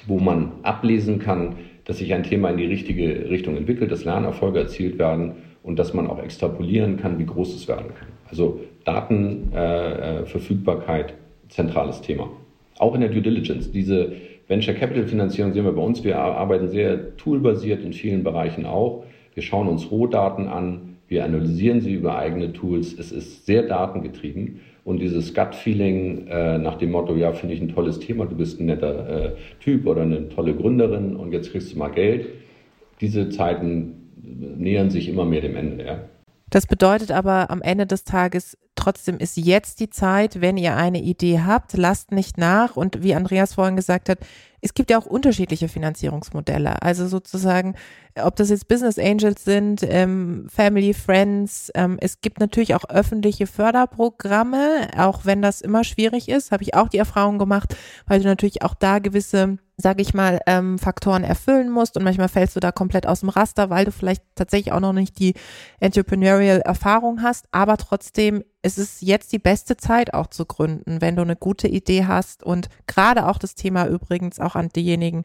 wo 0.08 0.18
man 0.18 0.50
ablesen 0.64 1.20
kann, 1.20 1.54
dass 1.84 1.98
sich 1.98 2.12
ein 2.14 2.24
Thema 2.24 2.50
in 2.50 2.56
die 2.56 2.66
richtige 2.66 3.30
Richtung 3.30 3.56
entwickelt, 3.56 3.92
dass 3.92 4.04
Lernerfolge 4.04 4.58
erzielt 4.58 4.98
werden 4.98 5.34
und 5.62 5.78
dass 5.78 5.94
man 5.94 6.08
auch 6.08 6.20
extrapolieren 6.20 6.96
kann, 6.96 7.20
wie 7.20 7.26
groß 7.26 7.54
es 7.54 7.68
werden 7.68 7.94
kann. 7.96 8.08
Also 8.28 8.58
Datenverfügbarkeit, 8.84 11.12
äh, 11.12 11.14
zentrales 11.48 12.00
Thema. 12.00 12.28
Auch 12.80 12.96
in 12.96 13.02
der 13.02 13.10
Due 13.10 13.22
Diligence. 13.22 13.70
Diese 13.70 14.16
Venture 14.52 14.74
Capital 14.74 15.06
Finanzierung 15.06 15.54
sehen 15.54 15.64
wir 15.64 15.72
bei 15.72 15.80
uns. 15.80 16.04
Wir 16.04 16.18
arbeiten 16.18 16.68
sehr 16.68 17.16
toolbasiert 17.16 17.82
in 17.82 17.94
vielen 17.94 18.22
Bereichen 18.22 18.66
auch. 18.66 19.02
Wir 19.32 19.42
schauen 19.42 19.66
uns 19.66 19.90
Rohdaten 19.90 20.46
an. 20.46 20.98
Wir 21.08 21.24
analysieren 21.24 21.80
sie 21.80 21.94
über 21.94 22.18
eigene 22.18 22.52
Tools. 22.52 22.92
Es 22.92 23.12
ist 23.12 23.46
sehr 23.46 23.62
datengetrieben. 23.62 24.60
Und 24.84 25.00
dieses 25.00 25.32
Gut-Feeling 25.32 26.26
äh, 26.26 26.58
nach 26.58 26.76
dem 26.76 26.90
Motto, 26.90 27.16
ja, 27.16 27.32
finde 27.32 27.54
ich 27.54 27.62
ein 27.62 27.70
tolles 27.70 27.98
Thema, 27.98 28.26
du 28.26 28.36
bist 28.36 28.60
ein 28.60 28.66
netter 28.66 29.08
äh, 29.08 29.30
Typ 29.60 29.86
oder 29.86 30.02
eine 30.02 30.28
tolle 30.28 30.54
Gründerin 30.54 31.16
und 31.16 31.32
jetzt 31.32 31.50
kriegst 31.50 31.72
du 31.72 31.78
mal 31.78 31.88
Geld. 31.88 32.26
Diese 33.00 33.30
Zeiten 33.30 34.10
nähern 34.58 34.90
sich 34.90 35.08
immer 35.08 35.24
mehr 35.24 35.40
dem 35.40 35.56
Ende. 35.56 35.82
Ja. 35.86 36.00
Das 36.50 36.66
bedeutet 36.66 37.10
aber 37.10 37.50
am 37.50 37.62
Ende 37.62 37.86
des 37.86 38.04
Tages, 38.04 38.58
trotzdem 38.74 39.18
ist 39.18 39.36
jetzt 39.36 39.80
die 39.80 39.90
Zeit, 39.90 40.40
wenn 40.40 40.56
ihr 40.56 40.76
eine 40.76 41.00
Idee 41.00 41.40
habt, 41.40 41.74
lasst 41.74 42.12
nicht 42.12 42.38
nach. 42.38 42.76
Und 42.76 43.02
wie 43.02 43.14
Andreas 43.14 43.54
vorhin 43.54 43.76
gesagt 43.76 44.08
hat, 44.08 44.18
es 44.60 44.74
gibt 44.74 44.90
ja 44.90 44.98
auch 44.98 45.06
unterschiedliche 45.06 45.68
Finanzierungsmodelle. 45.68 46.82
Also 46.82 47.08
sozusagen, 47.08 47.74
ob 48.14 48.36
das 48.36 48.50
jetzt 48.50 48.68
Business 48.68 48.98
Angels 48.98 49.44
sind, 49.44 49.82
ähm, 49.82 50.46
Family, 50.48 50.94
Friends. 50.94 51.70
Ähm, 51.74 51.98
es 52.00 52.20
gibt 52.20 52.38
natürlich 52.38 52.74
auch 52.74 52.88
öffentliche 52.88 53.46
Förderprogramme, 53.46 54.88
auch 54.96 55.24
wenn 55.24 55.42
das 55.42 55.60
immer 55.60 55.82
schwierig 55.82 56.28
ist, 56.28 56.52
habe 56.52 56.62
ich 56.62 56.74
auch 56.74 56.88
die 56.88 56.98
Erfahrung 56.98 57.38
gemacht, 57.38 57.76
weil 58.06 58.20
du 58.20 58.26
natürlich 58.26 58.62
auch 58.62 58.74
da 58.74 59.00
gewisse 59.00 59.58
sage 59.82 60.02
ich 60.02 60.14
mal, 60.14 60.38
ähm, 60.46 60.78
Faktoren 60.78 61.24
erfüllen 61.24 61.70
musst 61.70 61.96
und 61.96 62.04
manchmal 62.04 62.28
fällst 62.28 62.56
du 62.56 62.60
da 62.60 62.72
komplett 62.72 63.06
aus 63.06 63.20
dem 63.20 63.28
Raster, 63.28 63.68
weil 63.68 63.84
du 63.84 63.92
vielleicht 63.92 64.22
tatsächlich 64.34 64.72
auch 64.72 64.80
noch 64.80 64.92
nicht 64.92 65.18
die 65.18 65.34
Entrepreneurial 65.80 66.60
Erfahrung 66.60 67.22
hast, 67.22 67.46
aber 67.50 67.76
trotzdem 67.76 68.44
ist 68.62 68.78
es 68.78 69.00
jetzt 69.00 69.32
die 69.32 69.38
beste 69.38 69.76
Zeit 69.76 70.14
auch 70.14 70.28
zu 70.28 70.46
gründen, 70.46 71.00
wenn 71.00 71.16
du 71.16 71.22
eine 71.22 71.36
gute 71.36 71.68
Idee 71.68 72.06
hast 72.06 72.42
und 72.42 72.68
gerade 72.86 73.26
auch 73.26 73.38
das 73.38 73.54
Thema 73.54 73.86
übrigens 73.86 74.38
auch 74.38 74.54
an 74.54 74.68
diejenigen, 74.68 75.24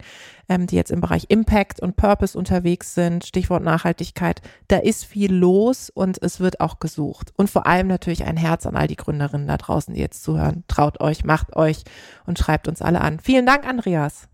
ähm, 0.50 0.68
die 0.68 0.76
jetzt 0.76 0.92
im 0.92 1.02
Bereich 1.02 1.26
Impact 1.30 1.80
und 1.80 1.96
Purpose 1.96 2.38
unterwegs 2.38 2.96
sind, 2.96 3.26
Stichwort 3.26 3.64
Nachhaltigkeit, 3.64 4.42
da 4.68 4.78
ist 4.78 5.06
viel 5.06 5.34
los 5.34 5.90
und 5.90 6.22
es 6.22 6.40
wird 6.40 6.60
auch 6.60 6.80
gesucht 6.80 7.32
und 7.38 7.50
vor 7.50 7.68
allem 7.68 7.88
natürlich 7.88 8.26
ein 8.26 8.38
Herz 8.38 8.66
an 8.66 8.76
all 8.76 8.88
die 8.88 8.96
Gründerinnen 8.96 9.48
da 9.48 9.58
draußen, 9.58 9.94
die 9.94 10.02
jetzt 10.02 10.24
zuhören. 10.24 10.64
Traut 10.68 11.00
euch, 11.00 11.24
macht 11.24 11.56
euch 11.56 11.84
und 12.26 12.40
schreibt 12.40 12.68
uns 12.68 12.82
alle 12.82 13.02
an. 13.02 13.20
Vielen 13.20 13.46
Dank, 13.46 13.68
Andreas. 13.68 14.28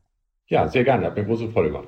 Ja, 0.47 0.67
sehr 0.67 0.83
gerne. 0.83 1.07
Hat 1.07 1.15
mir 1.15 1.25
große 1.25 1.49
Freude 1.49 1.71
gemacht. 1.71 1.87